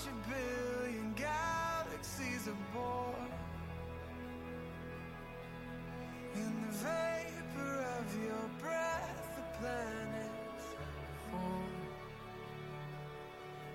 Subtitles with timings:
[0.00, 3.28] Hundred billion galaxies are born.
[6.34, 10.64] In the vapor of your breath, the planets
[11.30, 11.64] form.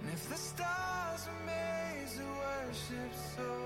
[0.02, 3.66] And if the stars were made to worship so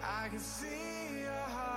[0.00, 1.67] I can see your heart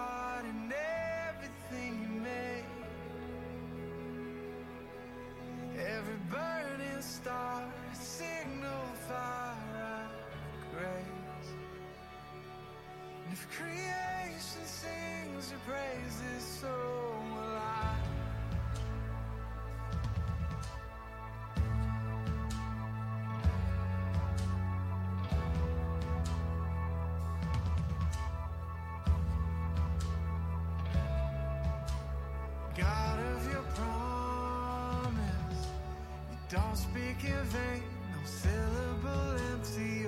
[36.52, 37.82] don't speak in vain,
[38.12, 40.06] no syllable empty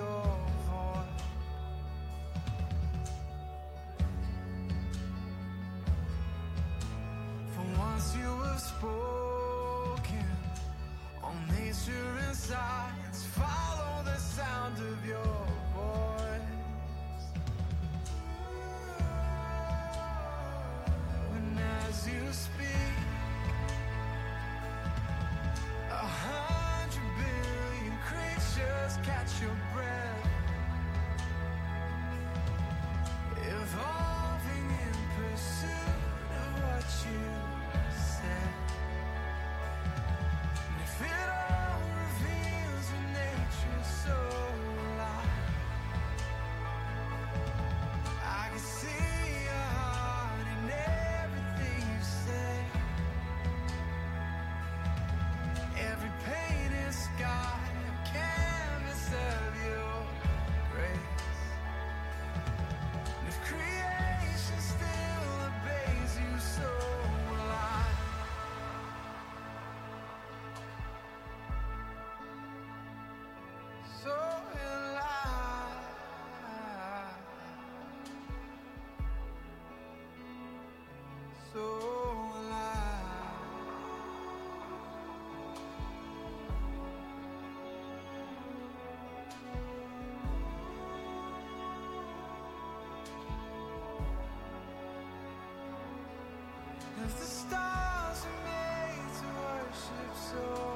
[97.20, 100.73] the stars are made to worship, so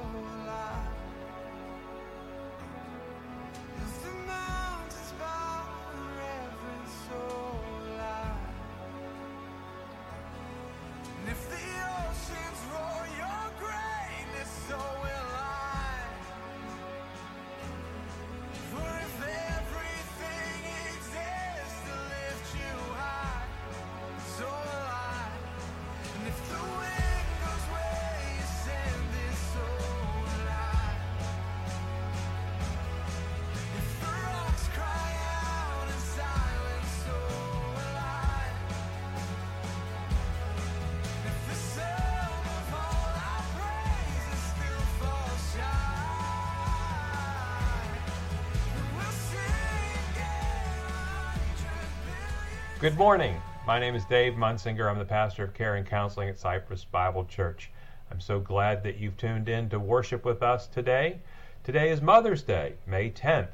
[52.81, 53.43] Good morning.
[53.67, 54.89] My name is Dave Munsinger.
[54.89, 57.73] I'm the pastor of care and counseling at Cypress Bible Church.
[58.09, 61.19] I'm so glad that you've tuned in to worship with us today.
[61.65, 63.51] Today is Mother's Day, May 10th,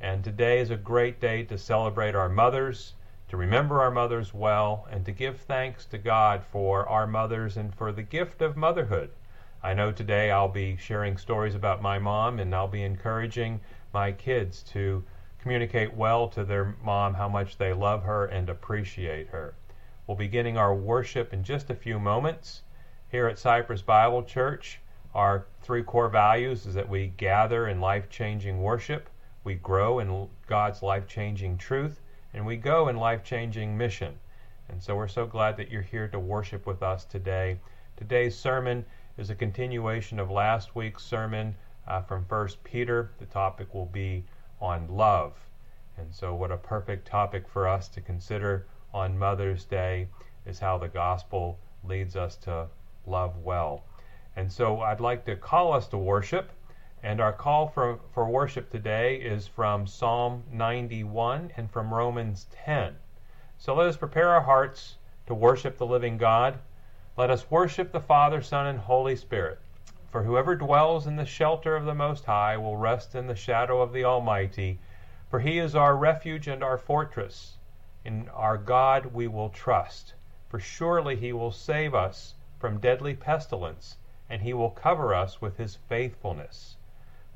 [0.00, 2.94] and today is a great day to celebrate our mothers,
[3.26, 7.74] to remember our mothers well, and to give thanks to God for our mothers and
[7.74, 9.10] for the gift of motherhood.
[9.64, 13.58] I know today I'll be sharing stories about my mom, and I'll be encouraging
[13.92, 15.02] my kids to
[15.42, 19.54] communicate well to their mom how much they love her and appreciate her.
[20.06, 22.62] We'll be getting our worship in just a few moments.
[23.08, 24.80] Here at Cypress Bible Church,
[25.14, 29.08] our three core values is that we gather in life changing worship,
[29.42, 32.00] we grow in God's life changing truth,
[32.34, 34.18] and we go in life changing mission.
[34.68, 37.58] And so we're so glad that you're here to worship with us today.
[37.96, 38.84] Today's sermon
[39.16, 41.56] is a continuation of last week's sermon
[41.88, 43.10] uh, from 1 Peter.
[43.18, 44.24] The topic will be
[44.60, 45.34] on love.
[45.96, 50.08] And so, what a perfect topic for us to consider on Mother's Day
[50.46, 52.68] is how the gospel leads us to
[53.06, 53.84] love well.
[54.36, 56.50] And so, I'd like to call us to worship.
[57.02, 62.96] And our call for, for worship today is from Psalm 91 and from Romans 10.
[63.58, 64.96] So, let us prepare our hearts
[65.26, 66.58] to worship the living God.
[67.16, 69.58] Let us worship the Father, Son, and Holy Spirit.
[70.10, 73.80] For whoever dwells in the shelter of the Most High will rest in the shadow
[73.80, 74.80] of the Almighty.
[75.28, 77.58] For he is our refuge and our fortress.
[78.04, 80.14] In our God we will trust.
[80.48, 83.98] For surely he will save us from deadly pestilence,
[84.28, 86.76] and he will cover us with his faithfulness.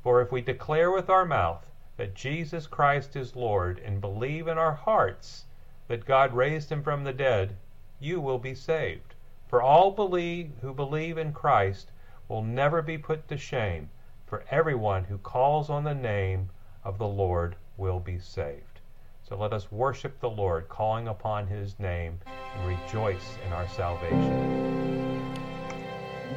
[0.03, 4.57] For if we declare with our mouth that Jesus Christ is Lord, and believe in
[4.57, 5.45] our hearts
[5.87, 7.55] that God raised him from the dead,
[8.01, 9.15] you will be saved.
[9.47, 11.89] For all believe who believe in Christ
[12.27, 13.89] will never be put to shame,
[14.25, 16.49] for everyone who calls on the name
[16.83, 18.79] of the Lord will be saved.
[19.27, 22.19] So let us worship the Lord, calling upon his name,
[22.55, 25.33] and rejoice in our salvation.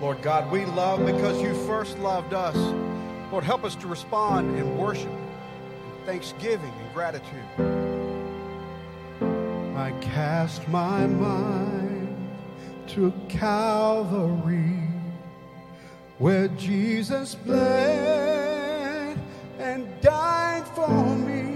[0.00, 2.56] Lord God, we love because you first loved us.
[3.30, 7.44] Lord, help us to respond in worship, in thanksgiving, and gratitude.
[9.76, 12.16] I cast my mind
[12.88, 14.77] to Calvary,
[16.18, 19.18] where Jesus bled
[19.58, 21.54] and died for me.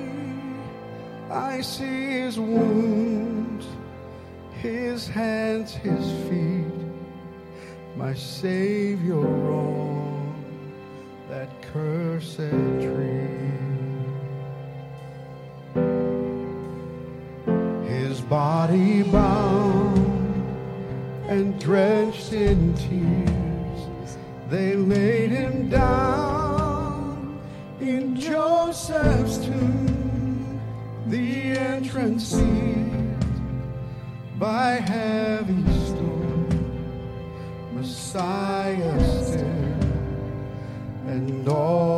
[1.30, 3.66] I see his wounds,
[4.60, 6.66] his hands, his feet,
[7.96, 10.34] my Savior on
[11.28, 13.32] that cursed tree.
[17.88, 19.98] His body bound
[21.28, 23.31] and drenched in tears,
[24.52, 27.40] they laid him down
[27.80, 30.60] in Joseph's tomb,
[31.06, 33.24] the entrance sealed
[34.38, 36.52] by heavy stone.
[37.72, 39.46] Messiah still
[41.06, 41.91] and all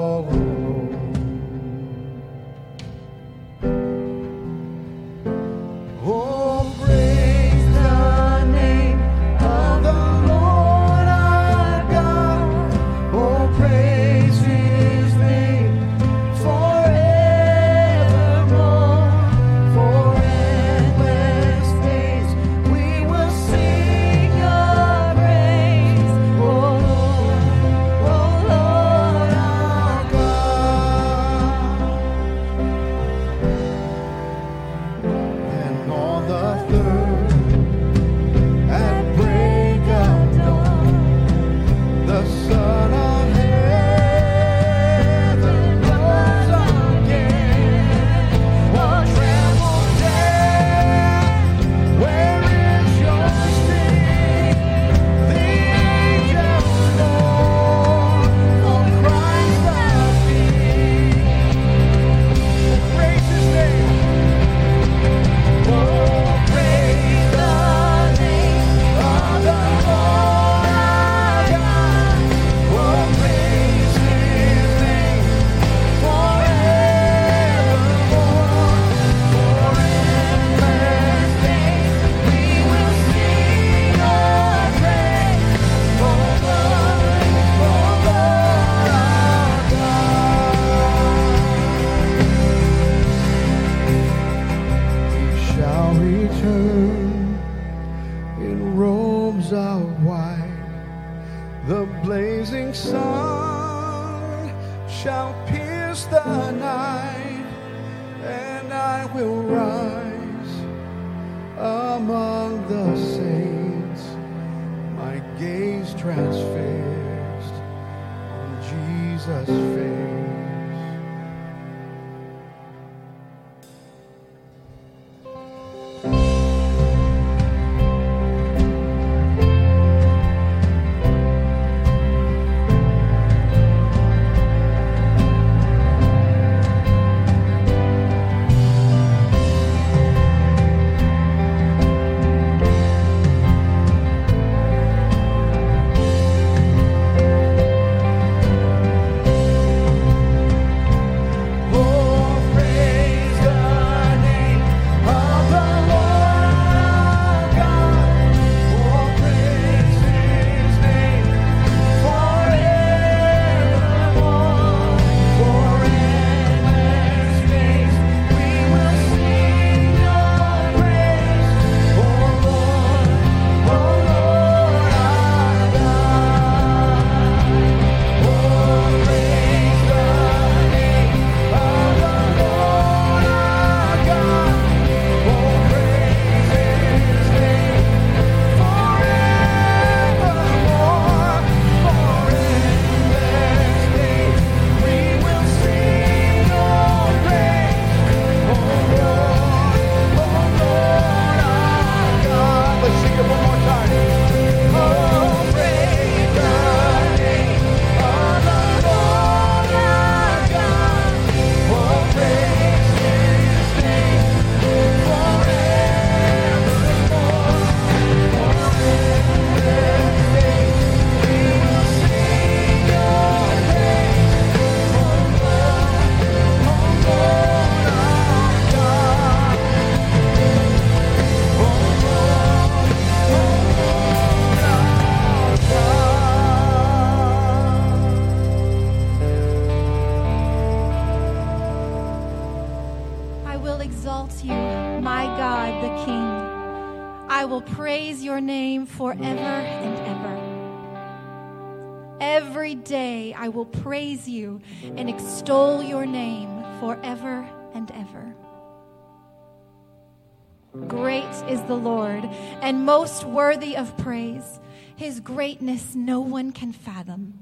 [261.42, 262.24] Is the Lord
[262.62, 264.60] and most worthy of praise.
[264.96, 267.32] His greatness no one can fathom.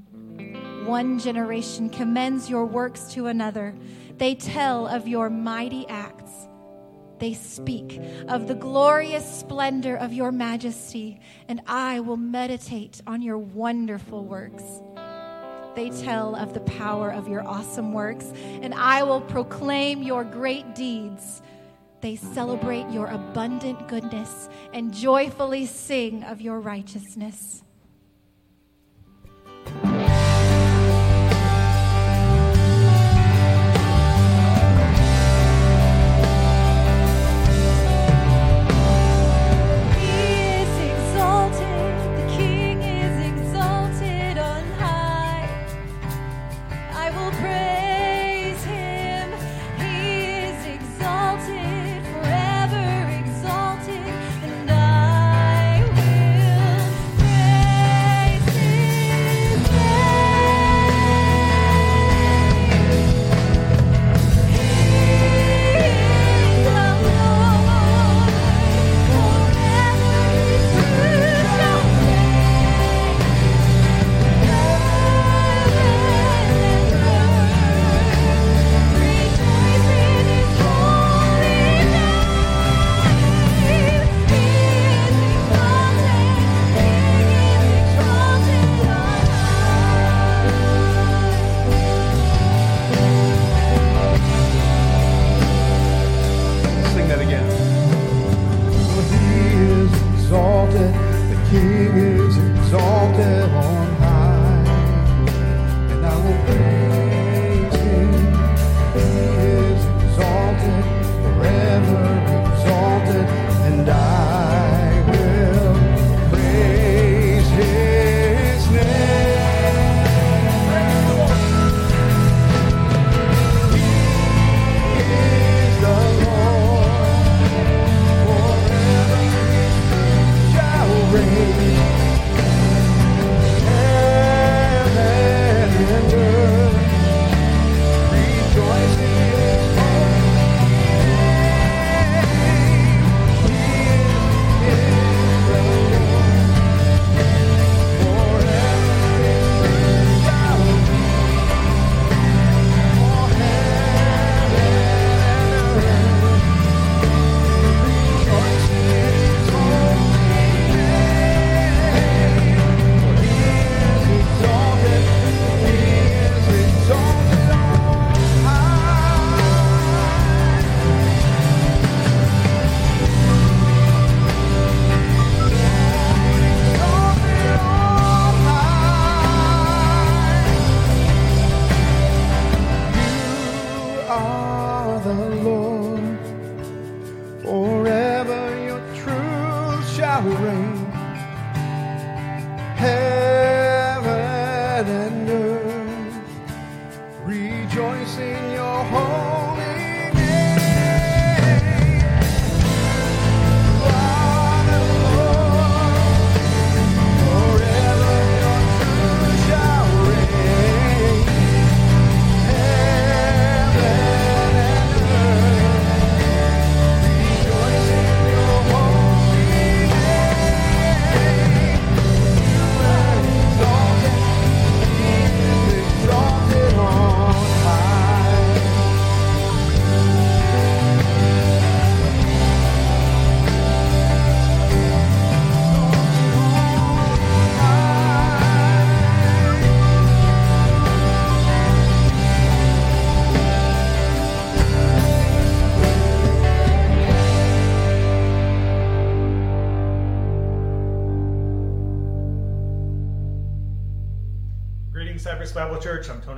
[0.87, 3.75] One generation commends your works to another.
[4.17, 6.33] They tell of your mighty acts.
[7.19, 13.39] They speak of the glorious splendor of your majesty, and I will meditate on your
[13.39, 14.65] wonderful works.
[15.75, 20.75] They tell of the power of your awesome works, and I will proclaim your great
[20.75, 21.43] deeds.
[22.03, 27.63] They celebrate your abundant goodness and joyfully sing of your righteousness.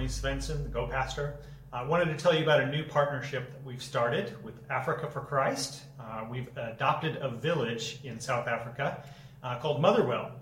[0.05, 1.39] Tony Svensson, the Go Pastor.
[1.73, 5.23] I wanted to tell you about a new partnership that we've started with Africa for
[5.23, 5.81] Christ.
[5.99, 9.03] Uh, we've adopted a village in South Africa
[9.43, 10.33] uh, called Motherwell.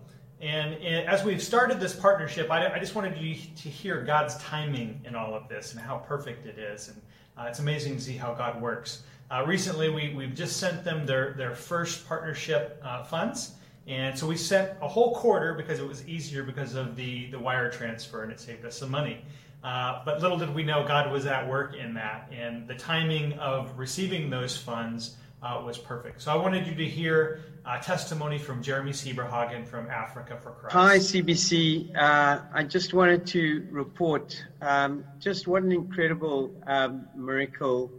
[0.41, 5.01] And as we've started this partnership, I, I just wanted you to hear God's timing
[5.05, 6.89] in all of this and how perfect it is.
[6.89, 7.01] And
[7.39, 9.05] uh, it's amazing to see how God works.
[9.31, 13.53] Uh, recently, we, we've just sent them their, their first partnership uh, funds.
[13.87, 17.39] And so we sent a whole quarter because it was easier because of the, the
[17.39, 19.25] wire transfer and it saved us some money.
[19.63, 22.31] Uh, but little did we know God was at work in that.
[22.33, 26.23] And the timing of receiving those funds uh, was perfect.
[26.23, 27.41] So I wanted you to hear
[27.83, 30.75] testimony from Jeremy Sieberhagen from Africa for Christ.
[30.75, 31.97] Hi, CBC.
[31.97, 37.91] Uh, I just wanted to report um, just what an incredible um, miracle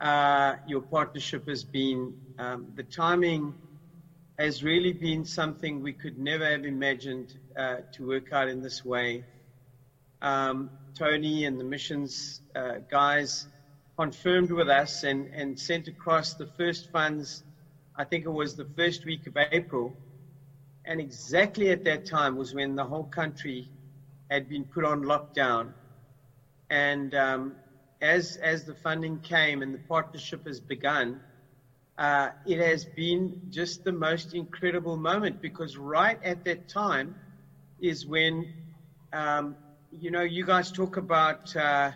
[0.00, 2.14] uh, your partnership has been.
[2.38, 3.54] Um, the timing
[4.38, 9.24] has really been something we could never have imagined to work out in this way.
[10.22, 13.46] Um, Tony and the missions uh, guys
[13.98, 17.44] confirmed with us and, and sent across the first funds,
[17.96, 19.88] I think it was the first week of April.
[20.76, 23.70] And exactly at that time was when the whole country
[24.30, 25.74] had been put on lockdown.
[26.70, 27.56] And um,
[28.00, 31.20] as, as the funding came and the partnership has begun,
[31.98, 37.16] uh, it has been just the most incredible moment because right at that time
[37.80, 38.48] is when,
[39.12, 39.56] um,
[40.00, 41.92] you know, you guys talk about, uh,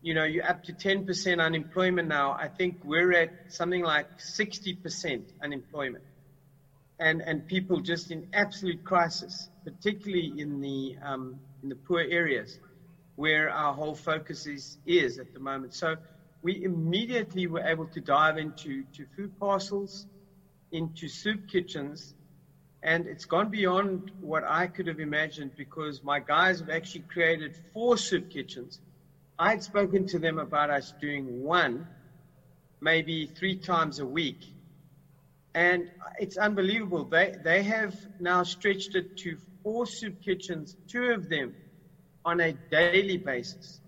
[0.00, 2.32] you know, you're up to 10% unemployment now.
[2.32, 6.04] I think we're at something like 60% unemployment.
[6.98, 12.58] And, and people just in absolute crisis, particularly in the, um, in the poor areas
[13.16, 15.74] where our whole focus is, is at the moment.
[15.74, 15.96] So
[16.42, 20.06] we immediately were able to dive into to food parcels,
[20.72, 22.14] into soup kitchens,
[22.82, 27.54] and it's gone beyond what I could have imagined because my guys have actually created
[27.72, 28.80] four soup kitchens.
[29.38, 31.86] I had spoken to them about us doing one,
[32.80, 34.40] maybe three times a week.
[35.54, 37.04] And it's unbelievable.
[37.04, 41.56] They, they have now stretched it to four soup kitchens, two of them
[42.24, 43.80] on a daily basis.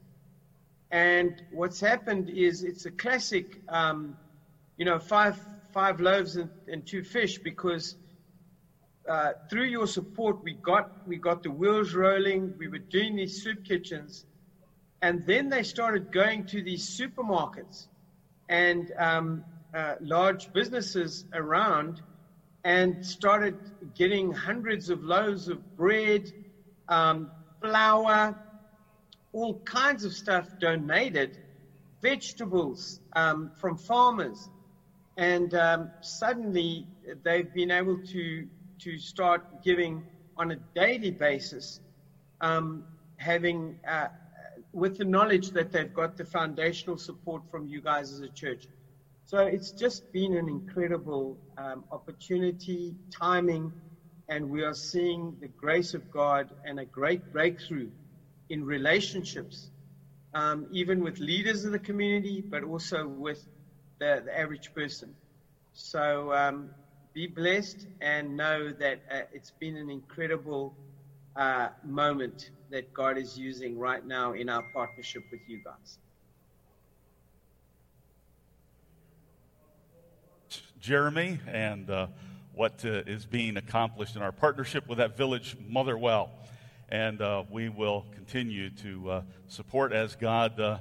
[0.90, 4.16] And what's happened is it's a classic, um,
[4.76, 5.38] you know, five
[5.72, 7.96] five loaves and, and two fish because
[9.08, 12.54] uh, through your support we got we got the wheels rolling.
[12.58, 14.24] We were doing these soup kitchens,
[15.02, 17.86] and then they started going to these supermarkets
[18.48, 22.00] and um, uh, large businesses around,
[22.64, 23.58] and started
[23.94, 26.24] getting hundreds of loaves of bread,
[26.88, 28.36] um, flour,
[29.32, 31.36] all kinds of stuff donated,
[32.02, 34.50] vegetables um, from farmers,
[35.16, 36.86] and um, suddenly
[37.24, 38.46] they've been able to
[38.84, 40.04] to start giving
[40.36, 41.80] on a daily basis,
[42.40, 42.84] um,
[43.18, 44.08] having uh,
[44.72, 48.68] with the knowledge that they've got the foundational support from you guys as a church.
[49.26, 53.72] So it's just been an incredible um, opportunity, timing,
[54.28, 57.90] and we are seeing the grace of God and a great breakthrough
[58.50, 59.70] in relationships,
[60.34, 63.40] um, even with leaders of the community, but also with
[64.00, 65.14] the, the average person.
[65.72, 66.70] So um,
[67.14, 70.74] be blessed and know that uh, it's been an incredible
[71.36, 75.98] uh, moment that God is using right now in our partnership with you guys.
[80.80, 82.08] Jeremy and uh,
[82.52, 86.30] what uh, is being accomplished in our partnership with that village, Motherwell
[86.90, 90.80] and uh, we will continue to uh, support as God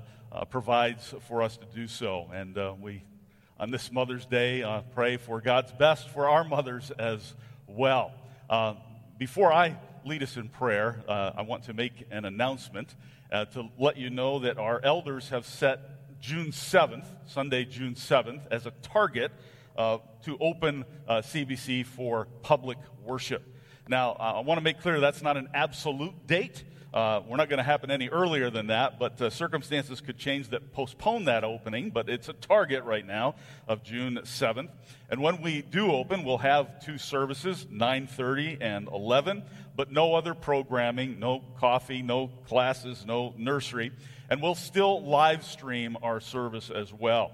[0.49, 2.27] provides for us to do so.
[2.33, 3.03] And we,
[3.63, 7.33] on this Mother's Day, uh, pray for God's best for our mothers as
[7.65, 8.11] well.
[9.17, 12.93] before I lead us in prayer, I want to make an announcement
[13.31, 18.65] to let you know that our elders have set June 7th, Sunday, June 7th, as
[18.65, 19.31] a target
[19.77, 23.47] to open CBC for public worship.
[23.87, 26.65] Now, uh, I want to make clear that's not an absolute date.
[26.93, 30.49] Uh, we're not going to happen any earlier than that, but uh, circumstances could change
[30.49, 31.89] that postpone that opening.
[31.89, 33.33] But it's a target right now
[33.67, 34.69] of June 7th.
[35.09, 39.43] And when we do open, we'll have two services, 9:30 and 11,
[39.75, 43.91] but no other programming, no coffee, no classes, no nursery,
[44.29, 47.31] and we'll still live stream our service as well.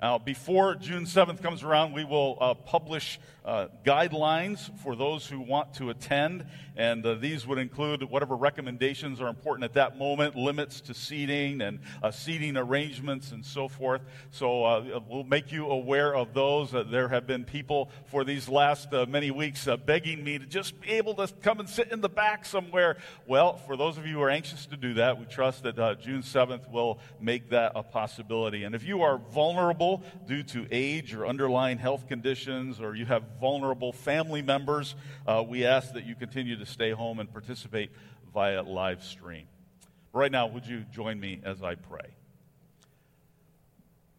[0.00, 5.40] Now, before June 7th comes around, we will uh, publish uh, guidelines for those who
[5.40, 6.44] want to attend,
[6.76, 11.62] and uh, these would include whatever recommendations are important at that moment, limits to seating
[11.62, 14.02] and uh, seating arrangements and so forth.
[14.32, 16.74] So uh, we'll make you aware of those.
[16.74, 20.90] Uh, there have been people for these last many weeks begging me to just be
[20.90, 22.96] able to come and sit in the back somewhere.
[23.26, 26.22] Well, for those of you who are anxious to do that, we trust that June
[26.22, 28.64] 7th will make that a possibility.
[28.64, 33.06] And if you are vulnerable, vulnerable due to age or underlying health conditions, or you
[33.06, 34.94] have vulnerable family members,
[35.26, 37.90] uh, we ask that you continue to stay home and participate
[38.32, 39.46] via live stream.
[40.12, 42.14] Right now, would you join me as I pray?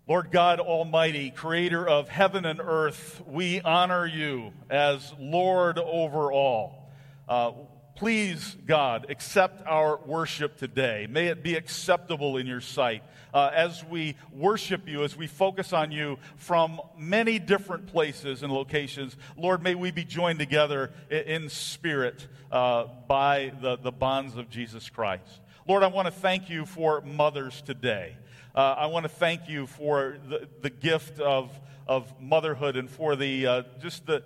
[0.08, 6.89] Lord God Almighty, creator of heaven and earth, we honor you as Lord over all.
[7.27, 7.51] Uh,
[7.95, 11.08] please, God, accept our worship today.
[11.10, 13.03] May it be acceptable in your sight.
[13.38, 18.52] Uh, as we worship you, as we focus on you from many different places and
[18.52, 24.38] locations, Lord, may we be joined together in, in spirit uh, by the, the bonds
[24.38, 25.39] of Jesus Christ.
[25.67, 28.15] Lord, I want to thank you for mothers today.
[28.56, 31.52] Uh, I want to thank you for the, the gift of,
[31.86, 34.23] of motherhood and for the, uh, just the,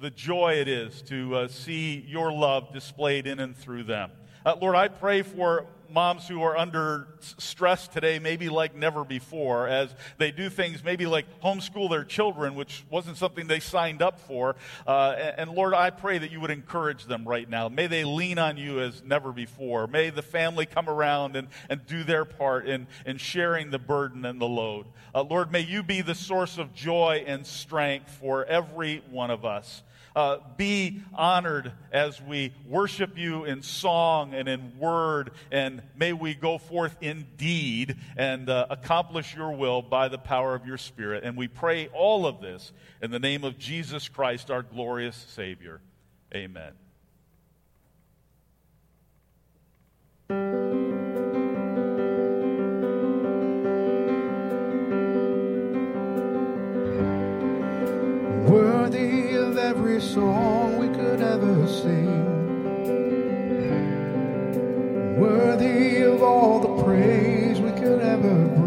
[0.00, 4.10] the joy it is to uh, see your love displayed in and through them.
[4.46, 7.06] Uh, Lord, I pray for moms who are under
[7.38, 12.56] stress today, maybe like never before, as they do things maybe like homeschool their children,
[12.56, 14.56] which wasn't something they signed up for.
[14.86, 17.68] Uh, and, and, Lord, I pray that you would encourage them right now.
[17.68, 19.86] May they lean on you as never before.
[19.86, 24.24] May the family come around and, and do their part in, in sharing the burden
[24.24, 24.86] and the load.
[25.14, 29.44] Uh, Lord, may you be the source of joy and strength for every one of
[29.44, 29.82] us
[30.14, 36.34] uh, be honored as we worship you in song and in word, and may we
[36.34, 41.24] go forth in deed and uh, accomplish your will by the power of your Spirit.
[41.24, 42.72] And we pray all of this
[43.02, 45.80] in the name of Jesus Christ, our glorious Savior.
[46.34, 46.83] Amen.
[60.04, 62.24] Every song we could ever sing.
[65.18, 68.63] Worthy of all the praise we could ever bring.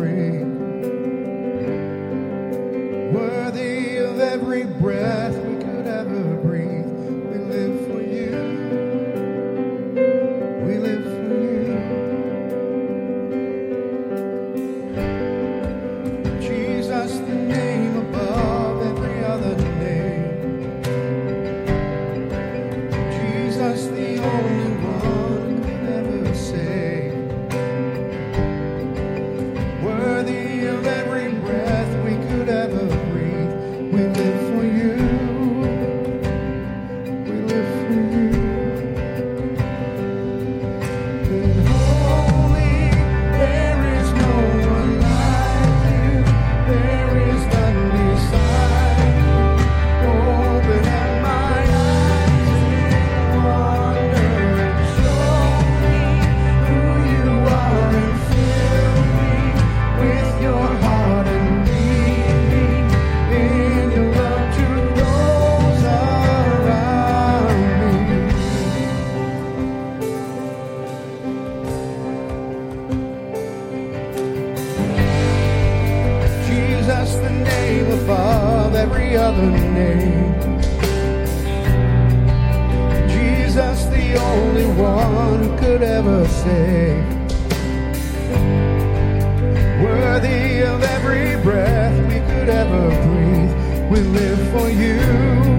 [92.67, 93.91] Ever breathe.
[93.91, 95.56] We live for you.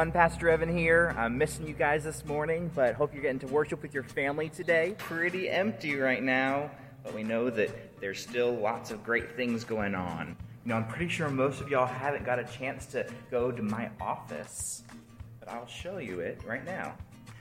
[0.00, 1.14] Everyone, Pastor Evan here.
[1.18, 4.48] I'm missing you guys this morning, but hope you're getting to worship with your family
[4.48, 4.94] today.
[4.96, 6.70] Pretty empty right now,
[7.04, 10.38] but we know that there's still lots of great things going on.
[10.64, 13.62] You know, I'm pretty sure most of y'all haven't got a chance to go to
[13.62, 14.84] my office,
[15.38, 16.94] but I'll show you it right now.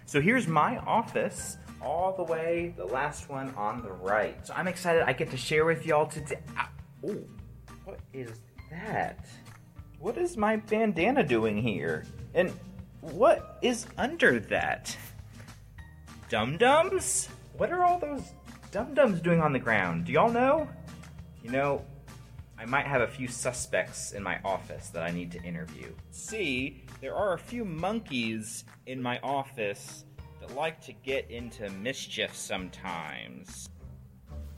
[0.05, 4.45] So here's my office, all the way, the last one on the right.
[4.45, 6.41] So I'm excited I get to share with y'all today.
[7.07, 7.23] Oh,
[7.85, 8.31] what is
[8.69, 9.25] that?
[9.99, 12.03] What is my bandana doing here?
[12.33, 12.53] And
[13.01, 14.95] what is under that?
[16.29, 17.29] Dum dums?
[17.57, 18.23] What are all those
[18.71, 20.05] dum dums doing on the ground?
[20.05, 20.67] Do y'all know?
[21.43, 21.85] You know,
[22.57, 25.93] I might have a few suspects in my office that I need to interview.
[26.11, 30.03] See, there are a few monkeys in my office
[30.41, 33.69] that like to get into mischief sometimes.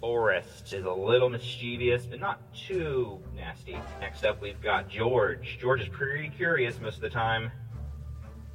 [0.01, 3.77] Forrest is a little mischievous, but not too nasty.
[3.99, 5.59] Next up, we've got George.
[5.61, 7.51] George is pretty curious most of the time.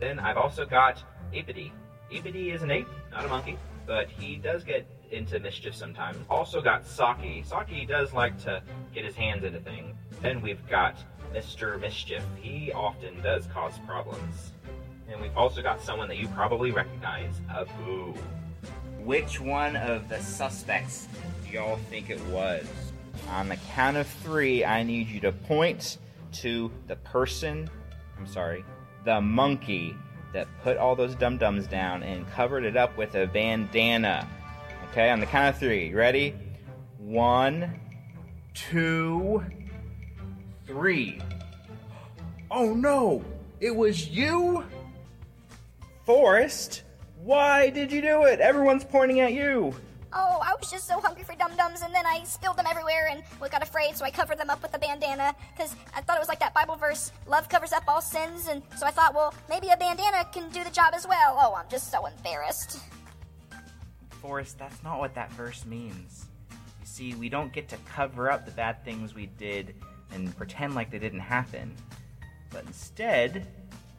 [0.01, 1.71] Then I've also got Apity.
[2.13, 3.57] Apity is an ape, not a monkey,
[3.87, 6.19] but he does get into mischief sometimes.
[6.29, 7.45] Also got Saki.
[7.47, 8.61] Saki does like to
[8.93, 9.95] get his hands into things.
[10.21, 10.97] Then we've got
[11.33, 11.81] Mr.
[11.81, 12.25] Mischief.
[12.41, 14.53] He often does cause problems.
[15.09, 18.15] And we've also got someone that you probably recognize, Abu.
[18.99, 21.07] Which one of the suspects
[21.57, 22.67] y'all think it was?
[23.31, 25.97] On the count of three, I need you to point
[26.33, 27.71] to the person,
[28.19, 28.63] I'm sorry,
[29.07, 29.97] the monkey
[30.35, 34.29] that put all those dum dums down and covered it up with a bandana.
[34.91, 35.95] Okay, on the count of three.
[35.95, 36.35] Ready?
[36.99, 37.81] One,
[38.53, 39.43] two,
[40.67, 41.23] three.
[42.51, 43.25] Oh no!
[43.61, 44.63] It was you?
[46.05, 46.83] Forrest?
[47.23, 48.41] Why did you do it?
[48.41, 49.75] Everyone's pointing at you.
[50.19, 53.09] Oh, I was just so hungry for dum dums, and then I spilled them everywhere
[53.11, 56.21] and got afraid, so I covered them up with a bandana because I thought it
[56.21, 59.35] was like that Bible verse, "Love covers up all sins," and so I thought, well,
[59.49, 61.37] maybe a bandana can do the job as well.
[61.39, 62.81] Oh, I'm just so embarrassed.
[64.23, 66.27] Forrest, that's not what that verse means.
[66.51, 69.75] You see, we don't get to cover up the bad things we did
[70.13, 71.77] and pretend like they didn't happen.
[72.51, 73.47] But instead,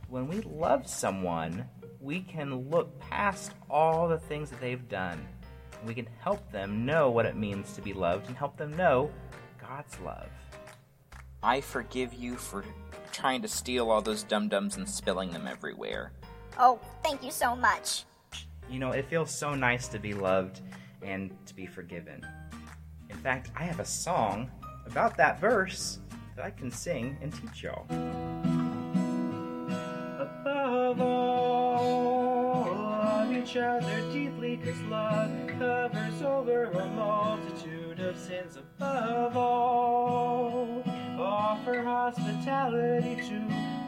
[0.10, 1.70] when we love someone,
[2.02, 5.26] we can look past all the things that they've done.
[5.86, 9.12] We can help them know what it means to be loved and help them know
[9.60, 10.30] God's love.
[11.44, 12.66] I forgive you for
[13.12, 16.12] trying to steal all those dum dums and spilling them everywhere.
[16.60, 18.06] Oh, thank you so much.
[18.70, 20.62] You know, it feels so nice to be loved
[21.02, 22.26] and to be forgiven.
[23.10, 24.52] In fact, I have a song
[24.86, 26.00] about that verse
[26.36, 27.86] that I can sing and teach y'all.
[30.20, 32.47] Above all,
[33.08, 38.58] love each other deeply, cause love covers over a multitude of sins.
[38.58, 40.84] Above all,
[41.18, 43.40] offer hospitality to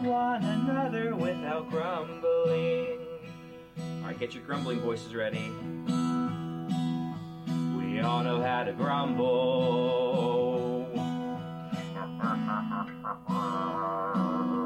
[0.08, 3.00] one another without grumbling.
[4.02, 5.52] Alright, get your grumbling voices ready.
[7.78, 9.50] We all know how to grumble.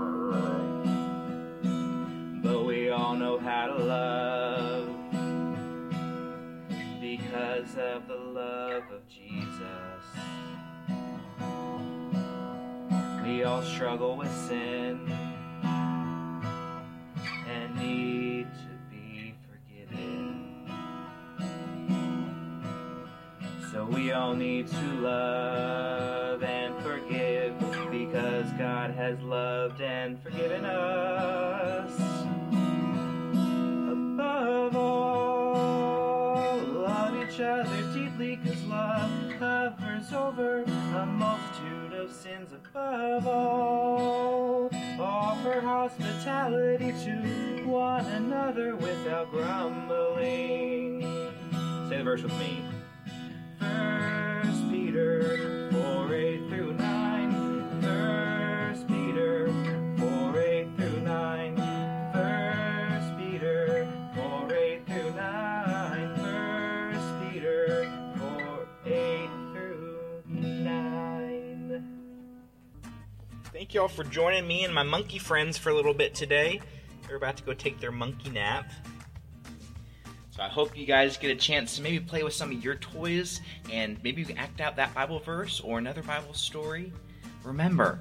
[3.53, 4.87] how to love
[6.99, 10.03] because of the love of Jesus.
[13.23, 15.07] We all struggle with sin
[17.47, 20.67] and need to be forgiven.
[23.71, 27.59] So we all need to love and forgive
[27.91, 32.02] because God has loved and forgiven us.
[42.23, 42.53] Sins.
[42.53, 51.01] Above all, offer hospitality to one another without grumbling.
[51.89, 52.63] Say the verse with me.
[53.59, 55.62] First Peter
[73.73, 76.61] Thank you all for joining me and my monkey friends for a little bit today.
[77.07, 78.71] They're about to go take their monkey nap.
[80.29, 82.75] So I hope you guys get a chance to maybe play with some of your
[82.75, 86.93] toys and maybe act out that Bible verse or another Bible story.
[87.43, 87.97] Remember,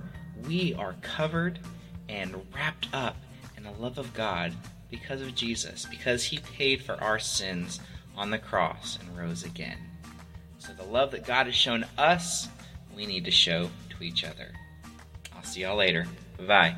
[0.46, 1.58] we are covered
[2.06, 3.16] and wrapped up
[3.56, 4.52] in the love of God
[4.90, 7.80] because of Jesus, because he paid for our sins
[8.14, 9.78] on the cross and rose again.
[10.58, 12.50] So the love that God has shown us,
[12.94, 14.52] we need to show to each other.
[15.42, 16.06] I'll see y'all later.
[16.46, 16.76] Bye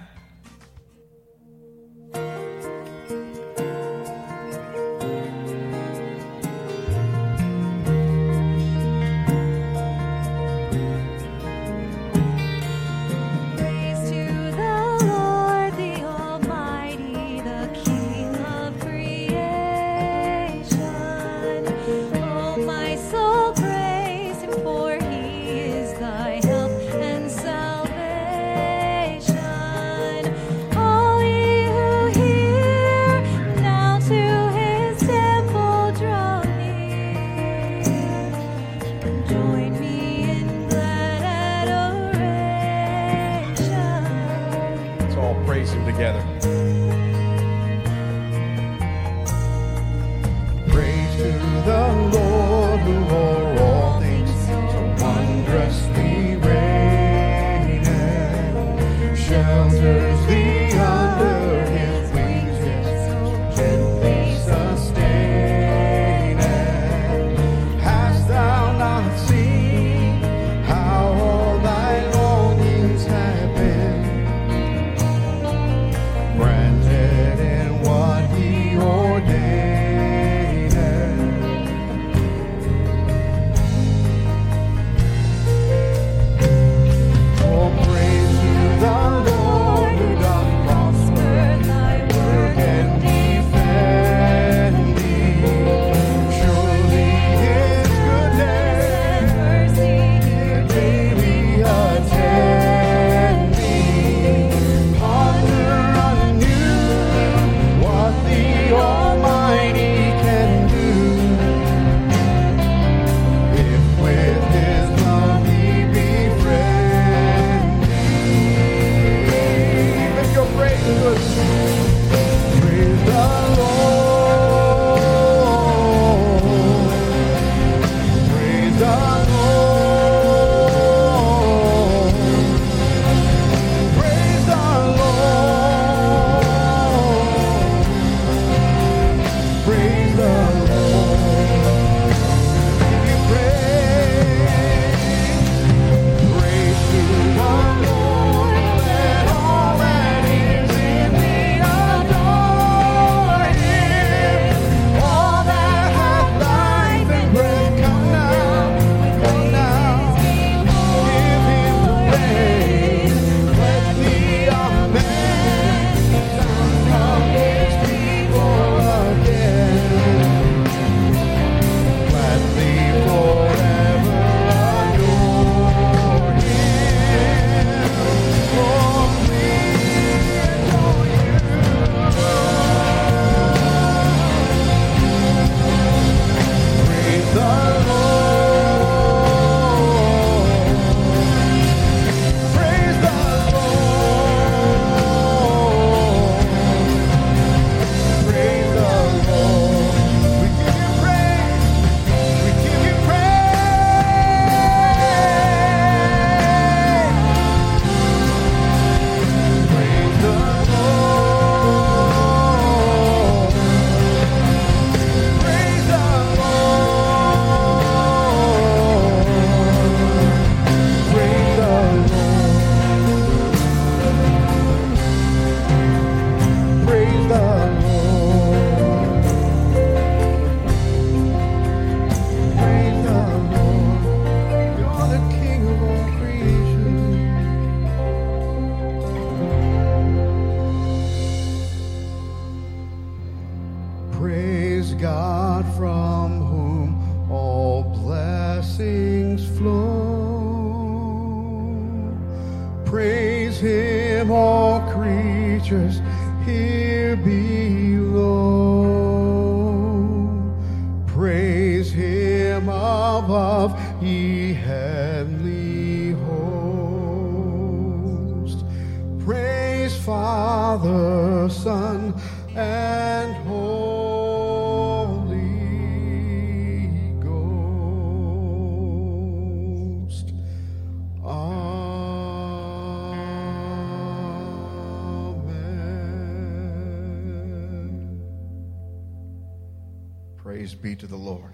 [290.55, 291.51] Praise be to the Lord.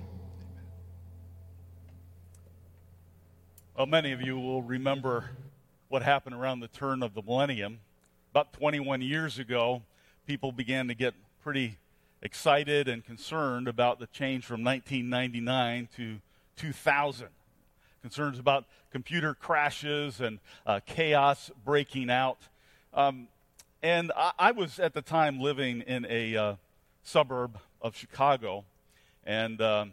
[3.75, 5.31] Well, many of you will remember
[5.89, 7.79] what happened around the turn of the millennium.
[8.31, 9.81] About 21 years ago,
[10.27, 11.79] people began to get pretty
[12.21, 16.21] excited and concerned about the change from 1999 to
[16.57, 17.29] 2000.
[18.03, 22.49] Concerns about computer crashes and uh, chaos breaking out.
[22.93, 23.29] Um,
[23.83, 26.55] and I, I, was at the time living in a uh,
[27.03, 28.67] suburb of Chicago,
[29.25, 29.93] and um,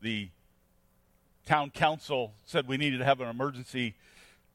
[0.00, 0.28] the
[1.46, 3.94] town council said we needed to have an emergency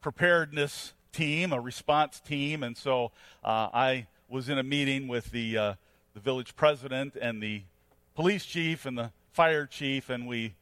[0.01, 3.11] preparedness team, a response team, and so
[3.43, 5.73] uh, I was in a meeting with the uh,
[6.13, 7.63] the village president and the
[8.15, 10.55] police chief and the fire chief, and we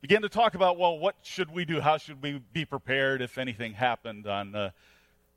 [0.00, 1.80] began to talk about well, what should we do?
[1.80, 4.70] How should we be prepared if anything happened on uh,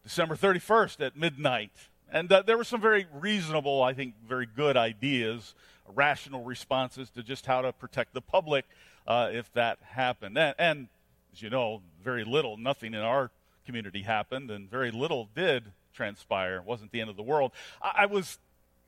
[0.03, 1.72] December 31st at midnight?
[2.11, 5.53] And uh, there were some very reasonable, I think, very good ideas,
[5.96, 8.66] rational responses to just how to protect the public
[9.08, 10.38] uh, if that happened.
[10.38, 10.88] And, and,
[11.34, 13.32] as you know, very little, nothing in our
[13.66, 16.58] community happened, and very little did transpire.
[16.58, 17.52] It wasn't the end of the world.
[17.82, 18.40] I, I was,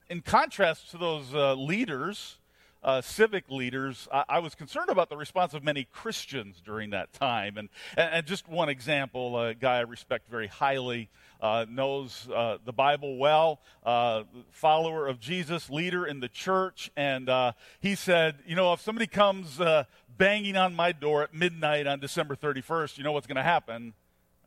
[0.10, 2.38] in contrast to those uh, leaders,
[2.84, 7.13] uh, civic leaders, I, I, was concerned about the response of many Christians during that
[7.13, 7.57] time.
[7.57, 11.09] And, and, and just one example, a guy I respect very highly,
[11.41, 16.91] uh, knows uh, the Bible well, uh, follower of Jesus, leader in the church.
[16.95, 19.86] And uh, he said, You know, if somebody comes uh,
[20.17, 23.93] banging on my door at midnight on December 31st, you know what's going to happen?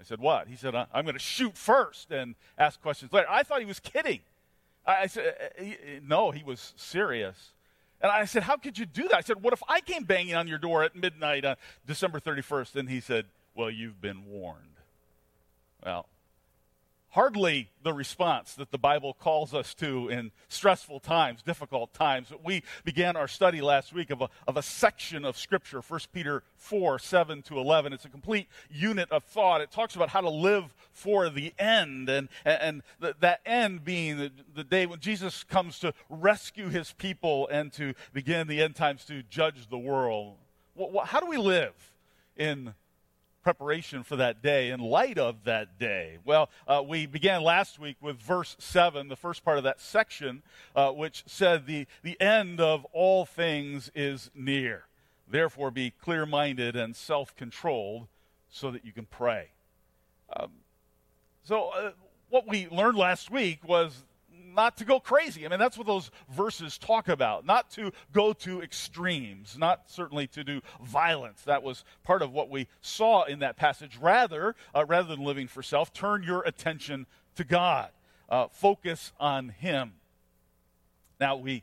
[0.01, 0.49] I said, What?
[0.49, 3.28] He said, I'm going to shoot first and ask questions later.
[3.30, 4.20] I thought he was kidding.
[4.87, 5.53] I said,
[6.05, 7.54] No, he was serious.
[8.05, 9.15] And I said, How could you do that?
[9.15, 12.77] I said, What if I came banging on your door at midnight on December 31st?
[12.77, 13.25] And he said,
[13.55, 14.77] Well, you've been warned.
[15.83, 16.07] Well,
[17.15, 22.33] hardly the response that the Bible calls us to in stressful times, difficult times.
[22.43, 26.43] We began our study last week of a, of a section of Scripture, 1 Peter
[26.57, 27.93] 4 7 to 11.
[27.93, 29.61] It's a complete unit of thought.
[29.61, 34.19] It talks about how to live for the end, and, and the, that end being
[34.19, 38.75] the, the day when Jesus comes to rescue his people and to begin the end
[38.75, 40.35] times to judge the world.
[41.05, 41.75] How do we live
[42.37, 42.75] in
[43.45, 46.19] preparation for that day in light of that day?
[46.25, 50.43] Well, uh, we began last week with verse 7, the first part of that section,
[50.75, 54.87] uh, which said, the, the end of all things is near.
[55.29, 58.09] Therefore, be clear minded and self controlled
[58.49, 59.51] so that you can pray.
[60.35, 60.51] Um,
[61.43, 61.91] so, uh,
[62.31, 64.05] what we learned last week was
[64.55, 65.45] not to go crazy.
[65.45, 67.45] I mean, that's what those verses talk about.
[67.45, 71.43] Not to go to extremes, not certainly to do violence.
[71.43, 73.97] That was part of what we saw in that passage.
[73.97, 77.91] Rather, uh, rather than living for self, turn your attention to God.
[78.29, 79.95] Uh, focus on Him.
[81.21, 81.63] Now, we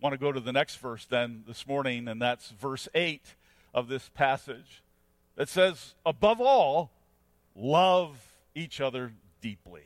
[0.00, 3.22] want to go to the next verse then this morning, and that's verse 8
[3.74, 4.82] of this passage.
[5.36, 6.90] It says, above all,
[7.54, 8.16] love
[8.54, 9.84] each other deeply.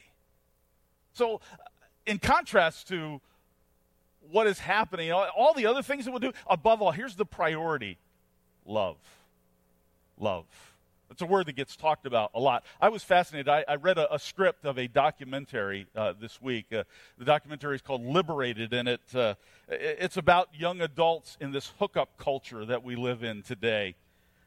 [1.13, 1.41] So,
[2.07, 3.21] in contrast to
[4.31, 7.99] what is happening, all the other things that we'll do, above all, here's the priority
[8.65, 8.97] love.
[10.19, 10.47] Love.
[11.11, 12.65] It's a word that gets talked about a lot.
[12.81, 13.47] I was fascinated.
[13.47, 16.73] I, I read a, a, script of a documentary uh, this week.
[16.73, 16.85] Uh,
[17.19, 19.35] the documentary is called Liberated, and it, uh,
[19.69, 23.95] it's about young adults in this hookup culture that we live in today.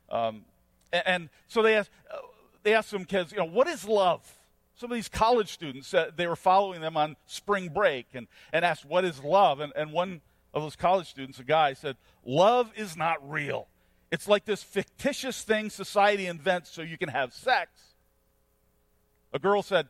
[0.10, 0.44] Um,
[0.92, 2.18] and, and, so they asked, uh,
[2.64, 4.28] they asked some kids, you know, what is love?
[4.76, 8.66] Some of these college students, uh, they were following them on spring break and, and
[8.66, 9.60] asked, What is love?
[9.60, 10.22] And, and one
[10.54, 13.68] of those college students, a guy, said, Love is not real.
[14.12, 17.72] It's like this fictitious thing society invents so you can have sex.
[19.34, 19.88] A girl said,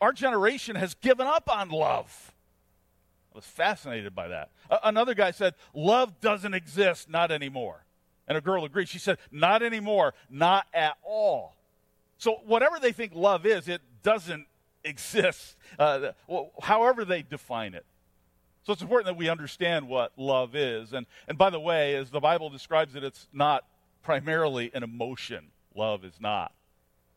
[0.00, 2.32] Our generation has given up on love.
[3.32, 4.50] I was fascinated by that.
[4.70, 7.84] A- another guy said, Love doesn't exist, not anymore.
[8.26, 8.90] And a girl agreed.
[8.90, 11.54] She said, Not anymore, not at all.
[12.18, 14.46] So, whatever they think love is, it doesn't
[14.84, 16.12] exist, uh,
[16.62, 17.84] however they define it.
[18.62, 20.94] So, it's important that we understand what love is.
[20.94, 23.64] And, and by the way, as the Bible describes it, it's not
[24.02, 25.48] primarily an emotion.
[25.74, 26.52] Love is not.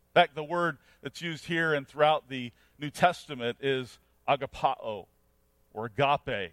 [0.10, 5.06] In fact, the word that's used here and throughout the New Testament is agapao
[5.74, 6.52] or agape.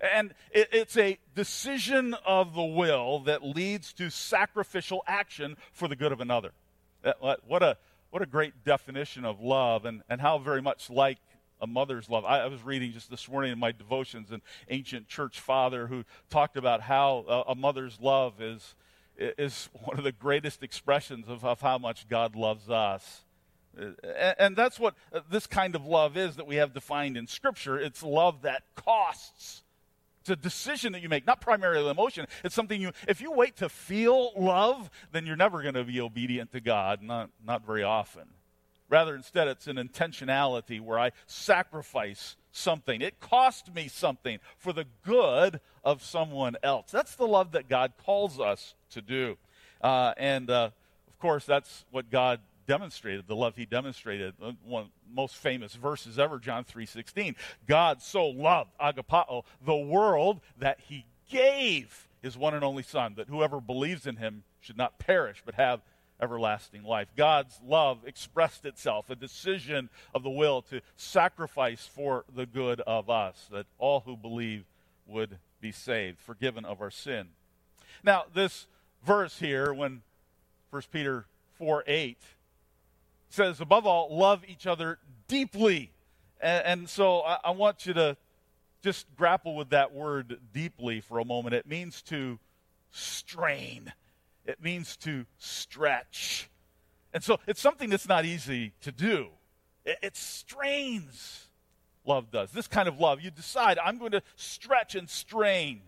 [0.00, 5.96] And it, it's a decision of the will that leads to sacrificial action for the
[5.96, 6.50] good of another.
[7.46, 7.76] What a,
[8.10, 11.18] what a great definition of love and, and how very much like
[11.60, 12.24] a mother's love.
[12.24, 16.04] I, I, was reading just this morning in my devotions an ancient church father who
[16.30, 18.74] talked about how a, a mother's love is,
[19.16, 23.24] is one of the greatest expressions of, of how much God loves us.
[23.76, 23.96] And,
[24.38, 27.78] and that's what uh, this kind of love is that we have defined in Scripture.
[27.78, 29.62] It's love that costs.
[30.28, 32.26] It's a decision that you make, not primarily emotion.
[32.44, 36.02] It's something you, if you wait to feel love, then you're never going to be
[36.02, 38.24] obedient to God, not, not very often.
[38.90, 43.00] Rather, instead, it's an intentionality where I sacrifice something.
[43.00, 46.90] It cost me something for the good of someone else.
[46.90, 49.38] That's the love that God calls us to do.
[49.80, 50.70] Uh, and uh,
[51.06, 54.34] of course, that's what God demonstrated, the love he demonstrated.
[54.40, 57.34] Uh, one of the most famous verses ever, John 3.16.
[57.66, 63.28] God so loved, agapao, the world that he gave his one and only Son, that
[63.28, 65.80] whoever believes in him should not perish, but have
[66.20, 67.08] everlasting life.
[67.16, 73.08] God's love expressed itself, a decision of the will to sacrifice for the good of
[73.08, 74.64] us, that all who believe
[75.06, 77.28] would be saved, forgiven of our sin.
[78.04, 78.66] Now, this
[79.04, 80.02] verse here, when
[80.70, 81.26] 1 Peter
[81.58, 82.18] 4 8
[83.28, 85.92] says, above all, love each other deeply.
[86.40, 88.16] And, and so I, I want you to
[88.82, 91.54] just grapple with that word deeply for a moment.
[91.54, 92.38] It means to
[92.90, 93.92] strain,
[94.46, 96.48] it means to stretch.
[97.12, 99.28] And so it's something that's not easy to do.
[99.84, 101.46] It, it strains,
[102.04, 102.52] love does.
[102.52, 105.82] This kind of love, you decide, I'm going to stretch and strain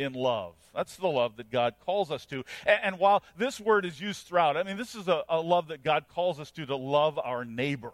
[0.00, 0.54] in love.
[0.74, 2.44] That's the love that God calls us to.
[2.66, 5.68] And, and while this word is used throughout, I mean, this is a, a love
[5.68, 7.92] that God calls us to, to love our neighbor.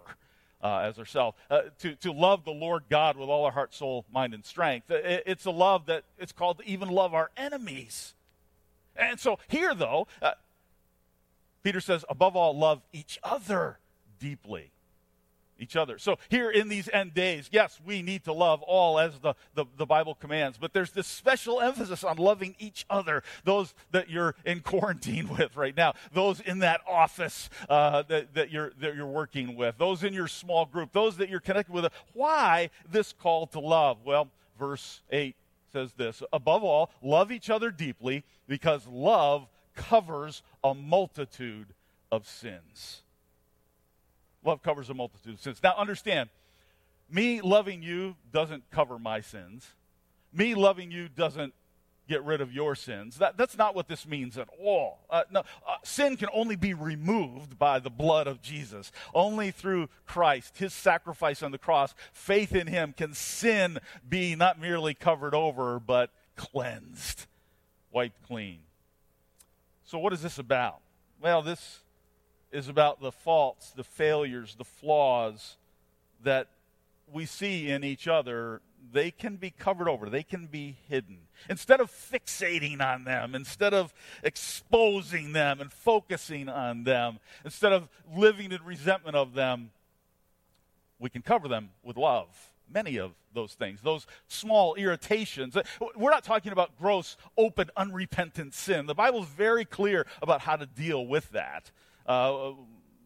[0.62, 4.06] Uh, as ourselves, uh, to, to love the Lord God with all our heart, soul,
[4.10, 4.90] mind, and strength.
[4.90, 8.14] It, it's a love that it's called to even love our enemies.
[8.96, 10.32] And so here, though, uh,
[11.62, 13.78] Peter says, above all, love each other
[14.18, 14.72] deeply
[15.58, 15.98] each other.
[15.98, 19.64] So here in these end days, yes, we need to love all as the, the,
[19.76, 24.34] the, Bible commands, but there's this special emphasis on loving each other, those that you're
[24.44, 29.06] in quarantine with right now, those in that office uh, that, that, you're, that you're
[29.06, 31.86] working with, those in your small group, those that you're connected with.
[32.12, 33.98] Why this call to love?
[34.04, 34.28] Well,
[34.58, 35.36] verse 8
[35.72, 41.68] says this Above all, love each other deeply because love covers a multitude
[42.10, 43.02] of sins.
[44.46, 45.60] Love covers a multitude of sins.
[45.60, 46.30] Now, understand,
[47.10, 49.66] me loving you doesn't cover my sins.
[50.32, 51.52] Me loving you doesn't
[52.08, 53.18] get rid of your sins.
[53.18, 55.00] That, that's not what this means at all.
[55.10, 58.92] Uh, no, uh, sin can only be removed by the blood of Jesus.
[59.12, 63.78] Only through Christ, his sacrifice on the cross, faith in him, can sin
[64.08, 67.26] be not merely covered over, but cleansed,
[67.90, 68.60] wiped clean.
[69.84, 70.78] So, what is this about?
[71.20, 71.80] Well, this
[72.56, 75.56] is about the faults, the failures, the flaws
[76.24, 76.48] that
[77.12, 78.62] we see in each other.
[78.92, 81.18] They can be covered over, they can be hidden.
[81.50, 83.92] Instead of fixating on them, instead of
[84.22, 89.70] exposing them and focusing on them, instead of living in resentment of them,
[90.98, 92.28] we can cover them with love
[92.72, 95.56] many of those things, those small irritations.
[95.94, 98.86] We're not talking about gross, open, unrepentant sin.
[98.86, 101.70] The Bible is very clear about how to deal with that
[102.06, 102.52] uh,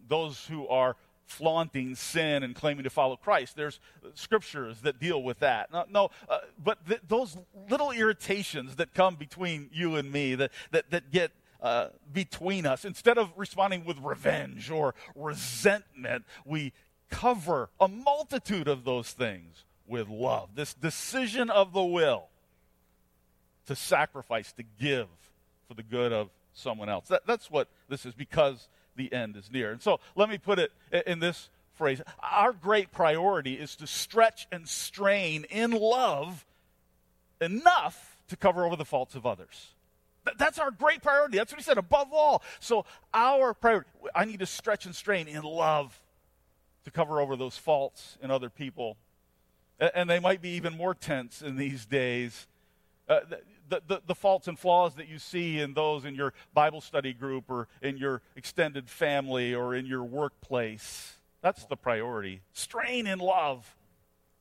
[0.09, 0.97] those who are
[1.31, 3.55] flaunting sin and claiming to follow Christ.
[3.55, 3.79] There's
[4.15, 5.73] scriptures that deal with that.
[5.73, 7.37] No, no uh, but th- those
[7.71, 11.31] little irritations that come between you and me, that, that, that get
[11.63, 16.73] uh, between us, instead of responding with revenge or resentment, we
[17.11, 20.51] cover a multitude of those things with love.
[20.55, 22.25] This decision of the will
[23.67, 25.07] to sacrifice, to give
[25.69, 27.09] for the good of someone else.
[27.09, 29.71] That, that's what this is because the end is near.
[29.71, 30.73] And so let me put it
[31.07, 36.45] in this phrase Our great priority is to stretch and strain in love
[37.41, 39.75] enough to cover over the faults of others.
[40.37, 41.39] That's our great priority.
[41.39, 42.43] That's what he said, above all.
[42.61, 42.85] So,
[43.15, 45.99] our priority, I need to stretch and strain in love
[46.85, 48.97] to cover over those faults in other people.
[49.79, 52.47] And they might be even more tense in these days.
[53.09, 53.21] Uh,
[53.71, 57.13] the, the, the, faults and flaws that you see in those in your Bible study
[57.13, 61.17] group or in your extended family or in your workplace.
[61.41, 62.43] That's the priority.
[62.53, 63.75] Strain in love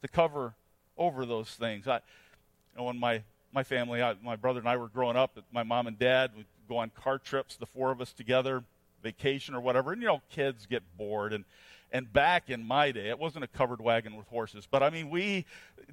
[0.02, 0.56] to cover
[0.98, 1.88] over those things.
[1.88, 3.24] I, you know, when my,
[3.54, 6.48] my family, I, my brother and I were growing up, my mom and dad would
[6.68, 8.64] go on car trips, the four of us together,
[9.02, 9.94] vacation or whatever.
[9.94, 11.34] And, you know, kids get bored.
[11.34, 11.46] And
[11.92, 15.10] and back in my day, it wasn't a covered wagon with horses, but I mean,
[15.10, 15.46] we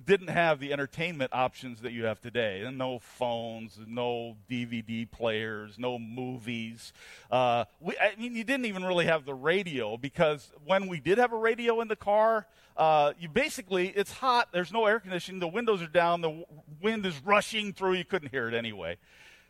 [0.05, 2.63] didn't have the entertainment options that you have today.
[2.63, 6.93] And no phones, no DVD players, no movies.
[7.31, 11.19] Uh, we, I mean, you didn't even really have the radio because when we did
[11.19, 15.41] have a radio in the car, uh, you basically, it's hot, there's no air conditioning,
[15.41, 16.45] the windows are down, the
[16.83, 18.99] wind is rushing through, you couldn't hear it anyway.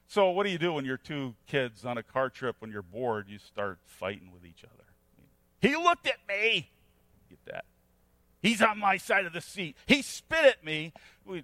[0.09, 2.83] So, what do you do when you're two kids on a car trip when you're
[2.83, 3.27] bored?
[3.29, 4.46] You start fighting with.
[5.67, 6.69] He looked at me.
[7.29, 7.64] Get that.
[8.41, 9.77] He's on my side of the seat.
[9.87, 10.93] He spit at me.
[11.25, 11.43] We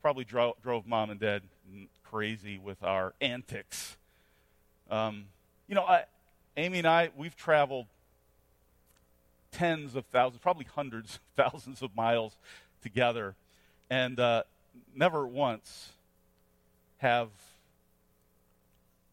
[0.00, 1.42] probably drove, drove mom and dad
[2.02, 3.98] crazy with our antics.
[4.90, 5.26] Um,
[5.66, 6.04] you know, I,
[6.56, 7.86] Amy and I, we've traveled
[9.52, 11.20] tens of thousands, probably hundreds of
[11.52, 12.36] thousands of miles
[12.82, 13.34] together.
[13.90, 14.44] And uh,
[14.94, 15.90] never once
[16.98, 17.28] have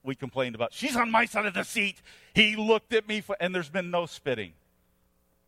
[0.06, 2.02] we complained about, she's on my side of the seat.
[2.34, 4.54] He looked at me, for, and there's been no spitting.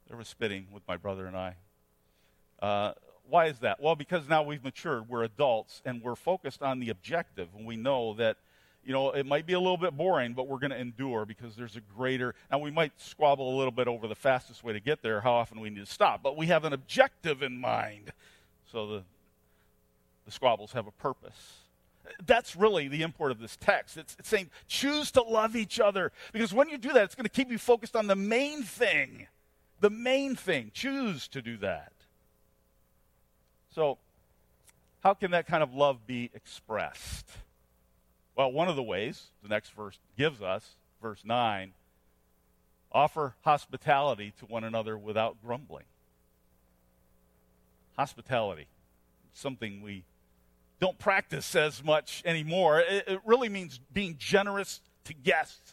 [0.08, 1.56] There was spitting with my brother and I.
[2.62, 2.94] Uh,
[3.30, 3.82] why is that?
[3.82, 7.76] Well, because now we've matured, we're adults, and we're focused on the objective, and we
[7.76, 8.38] know that
[8.88, 11.58] you know, it might be a little bit boring, but we're going to endure because
[11.58, 12.34] there's a greater.
[12.50, 15.34] Now, we might squabble a little bit over the fastest way to get there, how
[15.34, 18.14] often we need to stop, but we have an objective in mind.
[18.72, 19.04] So the,
[20.26, 21.67] the squabbles have a purpose.
[22.26, 23.98] That's really the import of this text.
[23.98, 27.26] It's, it's saying choose to love each other because when you do that, it's going
[27.26, 29.28] to keep you focused on the main thing.
[29.80, 30.72] The main thing.
[30.74, 31.92] Choose to do that.
[33.74, 33.98] So,
[35.02, 37.30] how can that kind of love be expressed?
[38.36, 41.74] Well, one of the ways the next verse gives us, verse 9,
[42.92, 45.86] offer hospitality to one another without grumbling.
[47.98, 48.68] Hospitality,
[49.34, 50.04] something we
[50.80, 52.80] don't practice as much anymore.
[52.80, 55.72] It, it really means being generous to guests,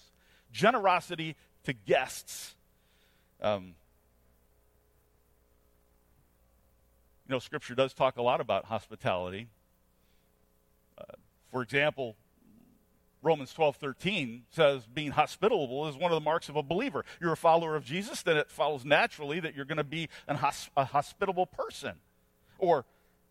[0.52, 2.55] generosity to guests.
[3.42, 3.74] Um,
[7.28, 9.48] you know, Scripture does talk a lot about hospitality.
[10.98, 11.05] Uh,
[11.50, 12.16] for example,
[13.22, 17.05] Romans 12, 13 says being hospitable is one of the marks of a believer.
[17.20, 20.36] You're a follower of Jesus, then it follows naturally that you're going to be an
[20.36, 21.94] hosp- a hospitable person.
[22.59, 22.84] Or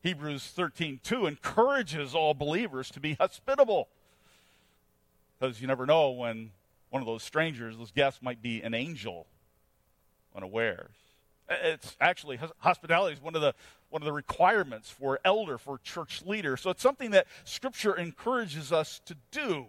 [0.03, 3.87] Hebrews 13, 2 encourages all believers to be hospitable.
[5.39, 6.51] Because you never know when
[6.89, 9.25] one of those strangers, those guests, might be an angel
[10.35, 10.91] unawares.
[11.49, 13.53] Uh, it's actually hospitality is one of the
[13.89, 16.57] one of the requirements for elder for church leader.
[16.57, 19.67] So it's something that Scripture encourages us to do.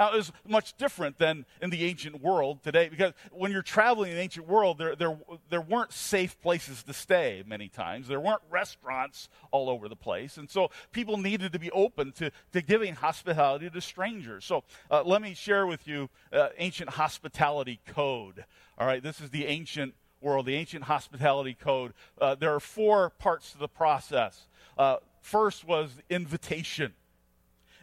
[0.00, 4.10] Now, it was much different than in the ancient world today because when you're traveling
[4.10, 5.18] in the ancient world, there, there,
[5.50, 8.08] there weren't safe places to stay many times.
[8.08, 10.38] There weren't restaurants all over the place.
[10.38, 14.46] And so people needed to be open to, to giving hospitality to strangers.
[14.46, 18.46] So uh, let me share with you uh, ancient hospitality code.
[18.78, 19.92] All right, this is the ancient
[20.22, 21.92] world, the ancient hospitality code.
[22.18, 24.46] Uh, there are four parts to the process.
[24.78, 26.94] Uh, first was invitation.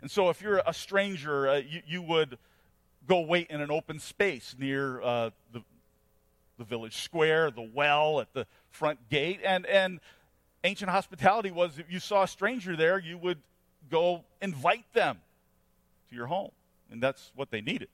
[0.02, 2.38] And so, if you're a stranger, uh, you, you, would
[3.08, 5.62] go wait in an open space near uh, the,
[6.58, 9.40] the village square, the well at the front gate.
[9.44, 10.00] And, and
[10.64, 13.40] ancient hospitality was if you saw a stranger there, you would
[13.90, 15.18] go invite them
[16.10, 16.52] to your home.
[16.92, 17.90] And that's what they needed.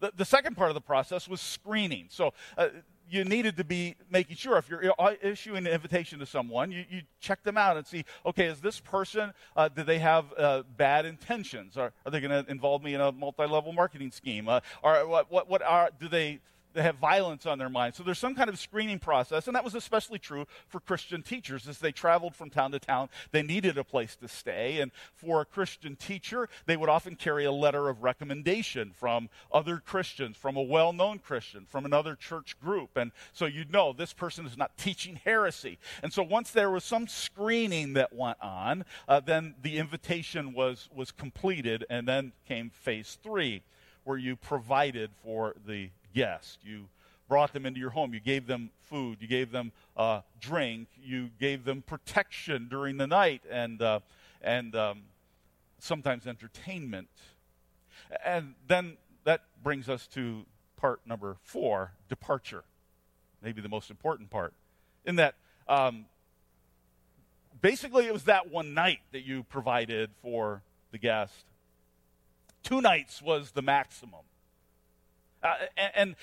[0.00, 2.06] The, the second part of the process was screening.
[2.10, 2.68] So, uh,
[3.08, 7.02] you needed to be making sure if you're issuing an invitation to someone, you, you
[7.20, 11.04] check them out and see, okay, is this person, uh, do they have uh, bad
[11.04, 11.76] intentions?
[11.76, 14.48] Are, are they going to involve me in a multi level marketing scheme?
[14.48, 16.40] Uh, or what, what, what are, do they,
[16.74, 17.94] they have violence on their mind.
[17.94, 21.68] So there's some kind of screening process, and that was especially true for Christian teachers.
[21.68, 24.80] As they traveled from town to town, they needed a place to stay.
[24.80, 29.78] And for a Christian teacher, they would often carry a letter of recommendation from other
[29.78, 32.96] Christians, from a well known Christian, from another church group.
[32.96, 35.78] And so you'd know this person is not teaching heresy.
[36.02, 40.88] And so once there was some screening that went on, uh, then the invitation was,
[40.94, 43.62] was completed, and then came phase three,
[44.02, 46.60] where you provided for the guest.
[46.62, 46.88] You
[47.28, 48.14] brought them into your home.
[48.14, 49.18] You gave them food.
[49.20, 50.88] You gave them uh, drink.
[51.02, 54.00] You gave them protection during the night and, uh,
[54.42, 55.02] and um,
[55.78, 57.08] sometimes entertainment.
[58.24, 60.44] And then that brings us to
[60.76, 62.64] part number four departure.
[63.42, 64.54] Maybe the most important part.
[65.04, 65.34] In that,
[65.68, 66.06] um,
[67.60, 70.62] basically, it was that one night that you provided for
[70.92, 71.44] the guest.
[72.62, 74.20] Two nights was the maximum.
[75.44, 76.16] Uh, and, and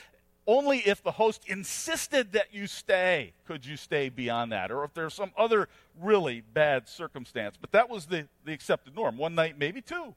[0.47, 4.93] only if the host insisted that you stay could you stay beyond that, or if
[4.93, 5.69] there's some other
[5.99, 7.55] really bad circumstance.
[7.59, 9.17] But that was the, the accepted norm.
[9.17, 10.15] One night, maybe two.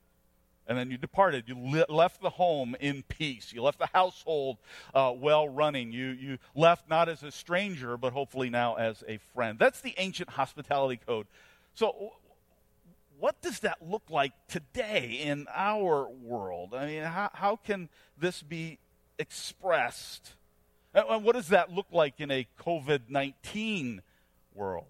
[0.67, 1.45] And then you departed.
[1.47, 3.53] You le- left the home in peace.
[3.53, 4.57] You left the household
[4.95, 5.93] uh, well running.
[5.93, 9.59] You, you left not as a stranger, but hopefully now as a friend.
[9.59, 11.27] That's the ancient hospitality code.
[11.75, 12.15] So,
[13.19, 16.75] what does that look like today in our world?
[16.75, 18.79] I mean, how, how can this be
[19.19, 20.35] expressed.
[20.95, 24.03] And what does that look like in a COVID 19
[24.55, 24.87] world?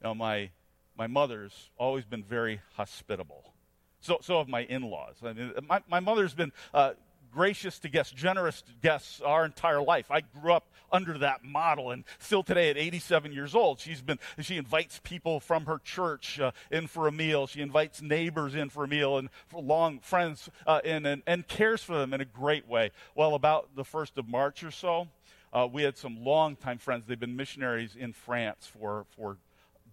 [0.00, 0.50] You know, my,
[0.96, 3.52] my mother's always been very hospitable.
[4.00, 5.16] So, so have my in laws.
[5.22, 6.92] I mean, my, my mother's been uh,
[7.32, 10.10] gracious to guests, generous to guests our entire life.
[10.10, 14.18] I grew up under that model, and still today, at 87 years old, she's been
[14.40, 17.46] she invites people from her church uh, in for a meal.
[17.46, 21.46] She invites neighbors in for a meal and for long friends uh, in, and, and
[21.46, 22.90] cares for them in a great way.
[23.14, 25.08] Well, about the first of March or so.
[25.52, 27.06] Uh, we had some longtime friends.
[27.06, 29.38] They've been missionaries in France for, for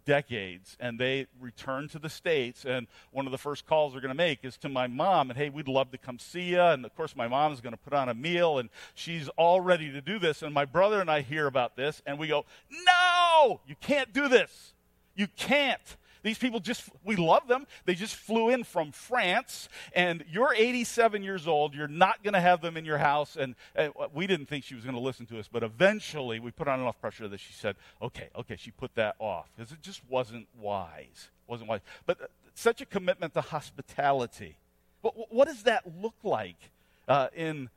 [0.05, 2.65] decades, and they returned to the States.
[2.65, 5.37] And one of the first calls they're going to make is to my mom, and
[5.37, 6.61] hey, we'd love to come see you.
[6.61, 9.61] And of course, my mom is going to put on a meal, and she's all
[9.61, 10.41] ready to do this.
[10.41, 14.27] And my brother and I hear about this, and we go, No, you can't do
[14.27, 14.73] this.
[15.15, 15.97] You can't.
[16.23, 17.67] These people just, we love them.
[17.85, 21.75] They just flew in from France, and you're 87 years old.
[21.75, 23.35] You're not going to have them in your house.
[23.35, 26.49] And, and we didn't think she was going to listen to us, but eventually we
[26.49, 29.81] put on enough pressure that she said, okay, okay, she put that off because it
[29.81, 31.29] just wasn't wise.
[31.45, 31.81] wasn't wise.
[32.05, 34.55] But uh, such a commitment to hospitality.
[35.01, 36.71] But what does that look like
[37.09, 37.69] uh, in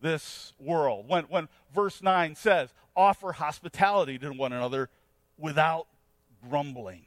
[0.00, 1.06] this world?
[1.06, 4.88] When, when verse 9 says, offer hospitality to one another
[5.36, 5.86] without
[6.48, 7.02] grumbling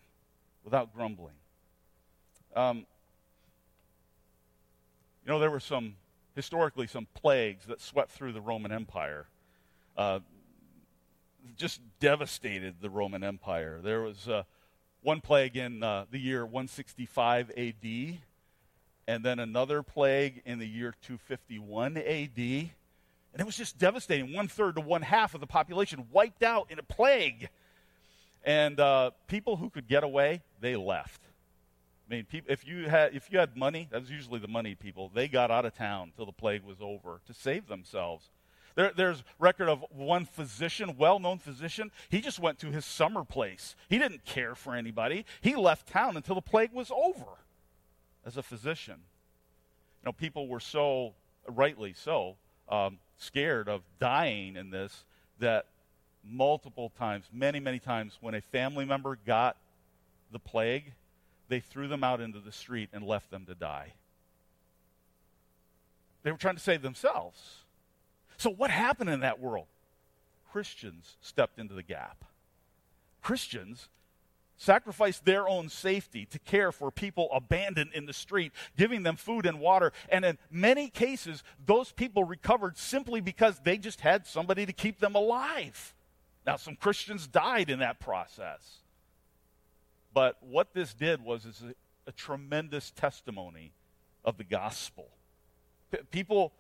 [0.64, 1.36] without grumbling.
[2.56, 2.86] Um,
[5.26, 5.96] you know, there were some,
[6.36, 9.28] historically, some plagues that swept through the Roman Empire.
[9.98, 10.20] Uh,
[11.58, 13.80] just devastated the Roman Empire.
[13.84, 14.44] There was uh,
[15.02, 18.18] one plague in uh, the year 165 AD,
[19.08, 22.38] and then another plague in the year 251 AD.
[22.38, 24.34] And it was just devastating.
[24.34, 27.50] One third to one half of the population wiped out in a plague.
[28.44, 31.22] And uh, people who could get away, they left.
[32.08, 35.10] I mean, if you had if you had money, that was usually the money people.
[35.14, 38.30] They got out of town till the plague was over to save themselves.
[38.76, 41.92] There, there's record of one physician, well-known physician.
[42.10, 43.76] He just went to his summer place.
[43.88, 45.26] He didn't care for anybody.
[45.42, 47.26] He left town until the plague was over.
[48.26, 48.96] As a physician,
[50.02, 51.14] you know, people were so
[51.48, 52.38] rightly so
[52.70, 55.06] um, scared of dying in this
[55.40, 55.68] that
[56.24, 59.58] multiple times, many, many times, when a family member got
[60.32, 60.94] the plague,
[61.50, 63.94] they threw them out into the street and left them to die.
[66.24, 67.40] They were trying to save themselves.
[68.38, 69.68] So, what happened in that world?
[70.52, 72.26] Christians stepped into the gap.
[73.22, 73.90] Christians
[74.56, 79.46] sacrificed their own safety to care for people abandoned in the street, giving them food
[79.46, 79.92] and water.
[80.10, 85.00] And in many cases, those people recovered simply because they just had somebody to keep
[85.00, 85.94] them alive.
[86.46, 88.80] Now, some Christians died in that process.
[90.14, 91.74] But what this did was is a,
[92.10, 93.72] a tremendous testimony
[94.24, 95.08] of the gospel.
[95.92, 96.52] P- people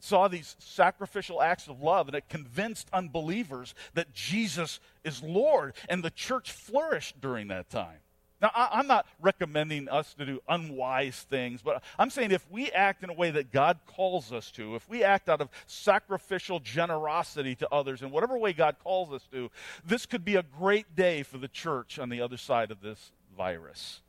[0.00, 6.02] saw these sacrificial acts of love, and it convinced unbelievers that Jesus is Lord, and
[6.02, 7.98] the church flourished during that time.
[8.40, 12.70] Now, I, am not recommending us to do unwise things, but I'm saying if we
[12.70, 16.58] act in a way that God calls us to, if we act out of sacrificial
[16.58, 19.50] generosity to others in whatever way God calls us to,
[19.84, 23.12] this could be a great day for the church on the other side of this
[23.36, 24.00] virus.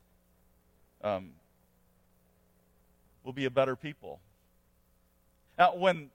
[1.03, 1.31] Um,
[3.23, 4.21] we'll be a better people.
[5.57, 6.09] Now, when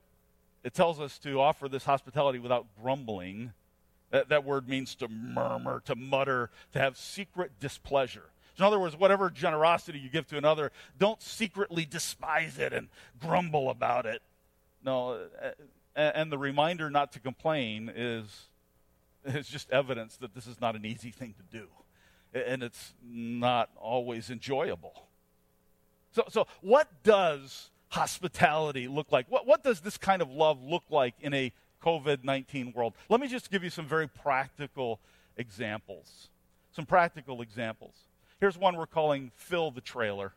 [0.64, 3.52] it tells us to offer this hospitality without grumbling,
[4.16, 8.30] that, that word means to murmur, to mutter, to have secret displeasure.
[8.58, 12.88] In other words, whatever generosity you give to another, don't secretly despise it and
[13.20, 14.22] grumble about it.
[14.82, 15.50] No, uh,
[15.94, 18.46] and the reminder not to complain is,
[19.26, 21.66] is just evidence that this is not an easy thing to do.
[22.32, 25.08] And it's not always enjoyable.
[26.12, 29.26] So, so what does hospitality look like?
[29.30, 31.52] What, what does this kind of love look like in a
[31.86, 32.94] COVID 19 world.
[33.08, 34.98] Let me just give you some very practical
[35.36, 36.28] examples.
[36.72, 37.94] Some practical examples.
[38.40, 40.32] Here's one we're calling Fill the Trailer.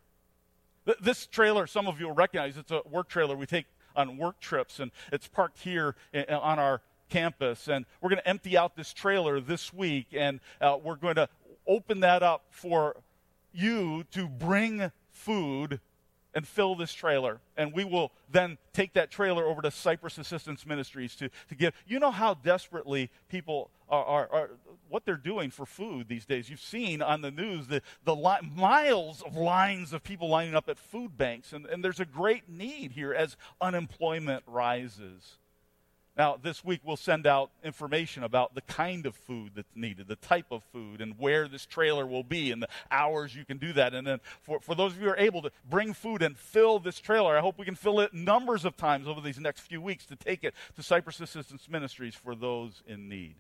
[1.02, 4.40] This trailer, some of you will recognize, it's a work trailer we take on work
[4.40, 7.68] trips, and it's parked here on our campus.
[7.68, 11.28] And we're going to empty out this trailer this week, and uh, we're going to
[11.68, 12.96] open that up for
[13.52, 15.80] you to bring food
[16.34, 17.40] and fill this trailer.
[17.58, 21.74] And we will then take that trailer over to Cypress Assistance Ministries to, to give.
[21.88, 24.50] You know how desperately people are, are, are
[24.88, 26.50] what they're doing for food these days.
[26.50, 30.70] You've seen on the news the, the li- miles of lines of people lining up
[30.70, 31.54] at food banks.
[31.54, 35.38] And, and there's a great need here as unemployment rises.
[36.20, 40.18] Now, this week we'll send out information about the kind of food that's needed, the
[40.18, 43.72] type of food, and where this trailer will be, and the hours you can do
[43.72, 43.94] that.
[43.94, 46.78] And then for, for those of you who are able to bring food and fill
[46.78, 49.82] this trailer, I hope we can fill it numbers of times over these next few
[49.82, 53.36] weeks to take it to Cypress Assistance Ministries for those in need.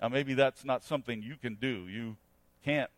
[0.00, 1.88] Now, maybe that's not something you can do.
[1.88, 2.18] You
[2.64, 2.90] can't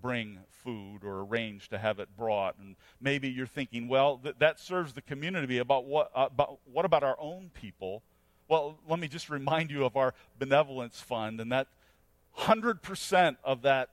[0.00, 2.56] bring food or arrange to have it brought.
[2.58, 5.58] And maybe you're thinking, well, th- that serves the community.
[5.58, 8.02] About what, uh, about, what about our own people?
[8.54, 11.66] Well, let me just remind you of our benevolence fund, and that
[12.38, 13.88] 100% of that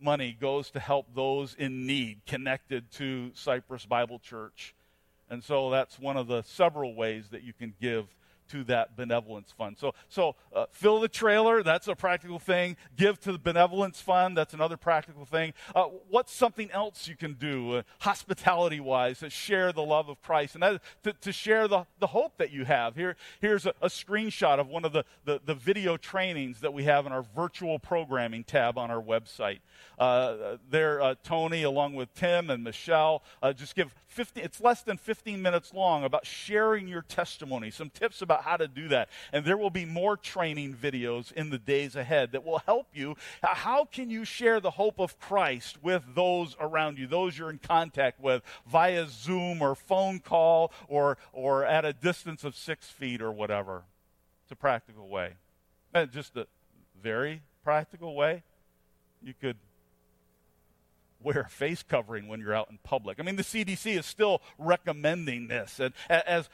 [0.00, 4.76] money goes to help those in need connected to Cypress Bible Church.
[5.28, 8.06] And so that's one of the several ways that you can give
[8.48, 9.76] to that benevolence fund.
[9.78, 12.76] So, so uh, fill the trailer, that's a practical thing.
[12.96, 15.52] Give to the benevolence fund, that's another practical thing.
[15.74, 20.20] Uh, what's something else you can do, uh, hospitality wise, to share the love of
[20.22, 22.94] Christ and to, to share the, the hope that you have?
[22.94, 26.84] Here, here's a, a screenshot of one of the, the, the, video trainings that we
[26.84, 29.60] have in our virtual programming tab on our website.
[29.98, 34.82] Uh, there, uh, Tony, along with Tim and Michelle, uh, just give 15, it's less
[34.82, 39.08] than 15 minutes long about sharing your testimony, some tips about how to do that.
[39.32, 43.16] And there will be more training videos in the days ahead that will help you.
[43.42, 47.58] How can you share the hope of Christ with those around you, those you're in
[47.58, 53.20] contact with via Zoom or phone call or, or at a distance of six feet
[53.20, 53.84] or whatever?
[54.44, 55.34] It's a practical way.
[55.92, 56.46] And just a
[57.02, 58.44] very practical way.
[59.22, 59.56] You could
[61.20, 63.18] wear a face covering when you're out in public.
[63.18, 65.80] I mean, the CDC is still recommending this.
[65.80, 66.48] And as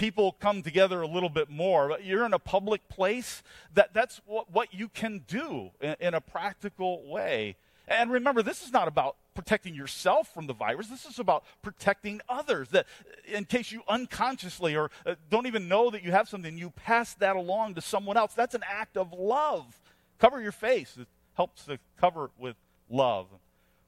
[0.00, 3.42] people come together a little bit more, But you're in a public place,
[3.74, 7.56] that, that's what, what you can do in, in a practical way.
[7.86, 10.86] And remember, this is not about protecting yourself from the virus.
[10.86, 12.70] This is about protecting others.
[12.70, 12.86] That
[13.26, 17.12] in case you unconsciously or uh, don't even know that you have something, you pass
[17.14, 18.32] that along to someone else.
[18.32, 19.78] That's an act of love.
[20.18, 20.96] Cover your face.
[20.98, 22.56] It helps to cover with
[22.88, 23.26] love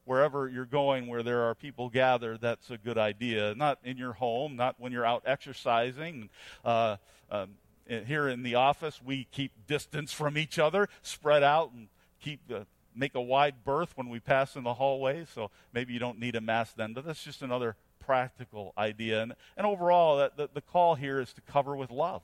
[0.05, 3.55] wherever you're going where there are people gathered, that's a good idea.
[3.55, 6.31] Not in your home, not when you're out exercising.
[6.65, 6.97] Uh,
[7.31, 7.51] um,
[7.87, 11.89] here in the office, we keep distance from each other, spread out, and
[12.21, 12.61] keep uh,
[12.95, 15.25] make a wide berth when we pass in the hallway.
[15.35, 19.23] So maybe you don't need a mask then, but that's just another practical idea.
[19.23, 22.23] And, and overall, that, the, the call here is to cover with love.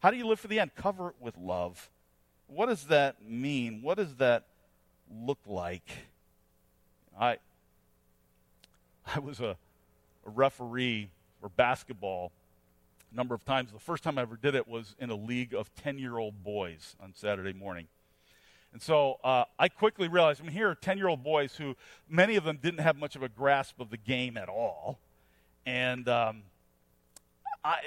[0.00, 0.74] How do you live for the end?
[0.74, 1.90] Cover it with love.
[2.46, 3.82] What does that mean?
[3.82, 4.46] What does that
[5.12, 5.88] look like?
[7.20, 7.36] I,
[9.14, 9.56] I was a,
[10.26, 11.10] a referee
[11.40, 12.32] for basketball
[13.12, 13.72] a number of times.
[13.72, 16.42] The first time I ever did it was in a league of 10 year old
[16.42, 17.88] boys on Saturday morning.
[18.72, 21.76] And so uh, I quickly realized I mean, here are 10 year old boys who,
[22.08, 24.98] many of them didn't have much of a grasp of the game at all.
[25.66, 26.44] And um,
[27.62, 27.80] I,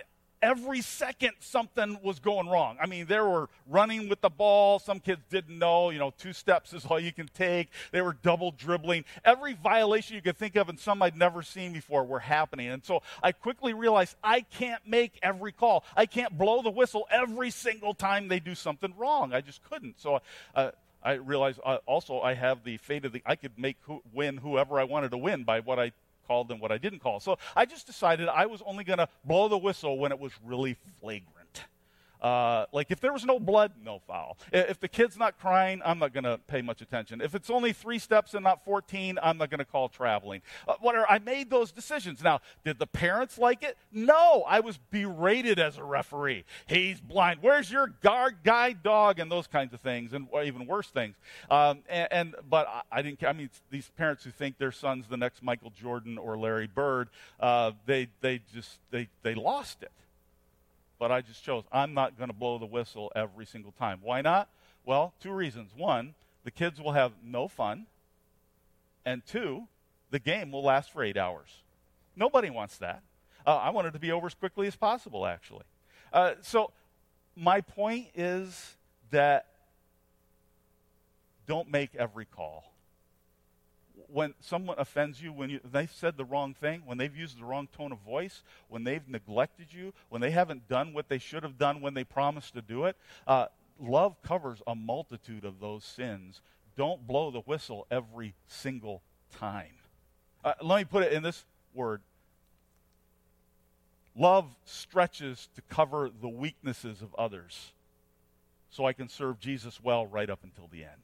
[0.43, 2.77] every second something was going wrong.
[2.79, 4.77] I mean, they were running with the ball.
[4.77, 7.69] Some kids didn't know, you know, two steps is all you can take.
[7.91, 9.05] They were double dribbling.
[9.23, 12.67] Every violation you could think of and some I'd never seen before were happening.
[12.67, 15.85] And so I quickly realized I can't make every call.
[15.95, 19.33] I can't blow the whistle every single time they do something wrong.
[19.33, 20.01] I just couldn't.
[20.01, 20.19] So
[20.53, 20.71] uh,
[21.01, 24.37] I realized uh, also I have the fate of the, I could make who, win
[24.37, 25.93] whoever I wanted to win by what I
[26.27, 27.19] called and what I didn't call.
[27.19, 30.31] So I just decided I was only going to blow the whistle when it was
[30.45, 31.42] really flagrant.
[32.23, 34.37] Uh, like if there was no blood, no foul.
[34.53, 37.19] If the kid's not crying, I'm not going to pay much attention.
[37.19, 40.41] If it's only three steps and not 14, I'm not going to call traveling.
[40.65, 41.05] Uh, whatever.
[41.09, 42.23] I made those decisions.
[42.23, 43.77] Now, did the parents like it?
[43.91, 44.43] No.
[44.47, 46.45] I was berated as a referee.
[46.65, 47.39] He's blind.
[47.41, 51.15] Where's your guard, guide dog, and those kinds of things, and even worse things.
[51.51, 53.23] Um, and, and, but I, I, didn't.
[53.23, 57.09] I mean, these parents who think their son's the next Michael Jordan or Larry Bird,
[57.39, 59.91] uh, they they just they they lost it
[61.03, 63.99] but I just chose I'm not going to blow the whistle every single time.
[64.01, 64.47] Why not?
[64.85, 65.71] Well, two reasons.
[65.75, 66.13] One,
[66.45, 67.87] the kids will have no fun.
[69.05, 69.67] And two,
[70.11, 71.49] the game will last for eight hours.
[72.15, 73.03] Nobody wants that.
[73.45, 75.65] Uh, I want it to be over as quickly as possible, actually.
[76.13, 76.71] Uh, so,
[77.35, 78.77] my point is
[79.11, 79.47] that
[81.47, 82.63] don't make every call
[84.13, 87.43] when someone offends you, when you, they've said the wrong thing, when they've used the
[87.43, 91.43] wrong tone of voice, when they've neglected you, when they haven't done what they should
[91.43, 92.95] have done when they promised to do it,
[93.27, 93.47] uh,
[93.79, 96.41] love covers a multitude of those sins.
[96.77, 99.01] Don't blow the whistle every single
[99.39, 99.73] time.
[100.45, 101.43] Uh, let me put it in this
[101.73, 102.01] word
[104.15, 107.71] love stretches to cover the weaknesses of others
[108.69, 111.01] so I can serve Jesus well right up until the end.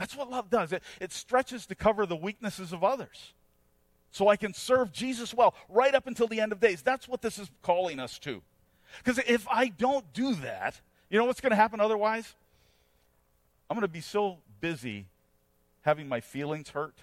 [0.00, 0.72] That's what love does.
[0.72, 3.34] It, it stretches to cover the weaknesses of others.
[4.10, 6.80] So I can serve Jesus well right up until the end of days.
[6.80, 8.40] That's what this is calling us to.
[9.04, 10.80] Because if I don't do that,
[11.10, 12.34] you know what's going to happen otherwise?
[13.68, 15.04] I'm going to be so busy
[15.82, 16.96] having my feelings hurt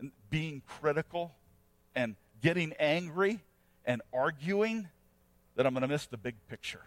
[0.00, 1.32] and being critical
[1.94, 3.38] and getting angry
[3.86, 4.88] and arguing
[5.54, 6.82] that I'm going to miss the big picture.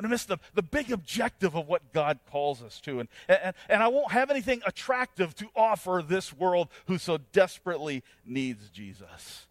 [0.00, 3.00] Going to miss the, the big objective of what God calls us to.
[3.00, 8.02] And, and, and I won't have anything attractive to offer this world who so desperately
[8.24, 9.46] needs Jesus.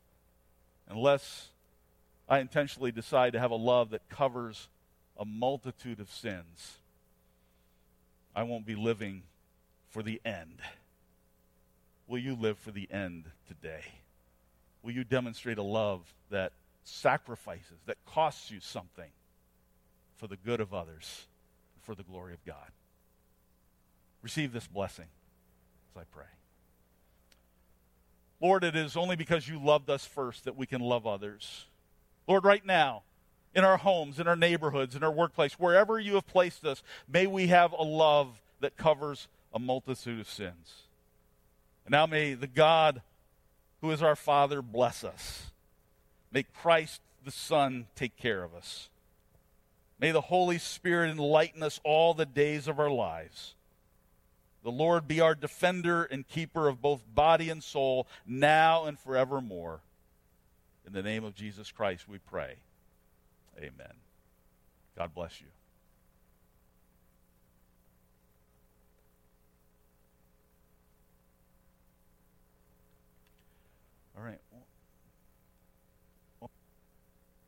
[0.88, 1.50] Unless
[2.28, 4.70] I intentionally decide to have a love that covers
[5.20, 6.78] a multitude of sins,
[8.36, 9.22] I won't be living
[9.90, 10.64] for the end.
[12.08, 13.84] Will you live for the end today?
[14.82, 16.54] Will you demonstrate a love that
[16.86, 19.12] sacrifices, that costs you something?
[20.20, 21.26] For the good of others,
[21.82, 22.72] for the glory of God.
[24.22, 25.08] Receive this blessing
[25.96, 26.26] as I pray.
[28.42, 31.66] Lord, it is only because you loved us first that we can love others.
[32.28, 33.04] Lord, right now,
[33.56, 37.26] in our homes, in our neighborhoods, in our workplace, wherever you have placed us, may
[37.26, 40.84] we have a love that covers a multitude of sins.
[41.86, 43.02] And now may the God
[43.82, 45.52] who is our Father bless us.
[46.32, 48.90] May Christ the Son take care of us.
[50.00, 53.56] May the Holy Spirit enlighten us all the days of our lives.
[54.64, 59.82] The Lord be our defender and keeper of both body and soul, now and forevermore.
[60.86, 62.56] In the name of Jesus Christ, we pray.
[63.58, 63.94] Amen.
[64.98, 65.48] God bless you.
[74.18, 74.40] All right.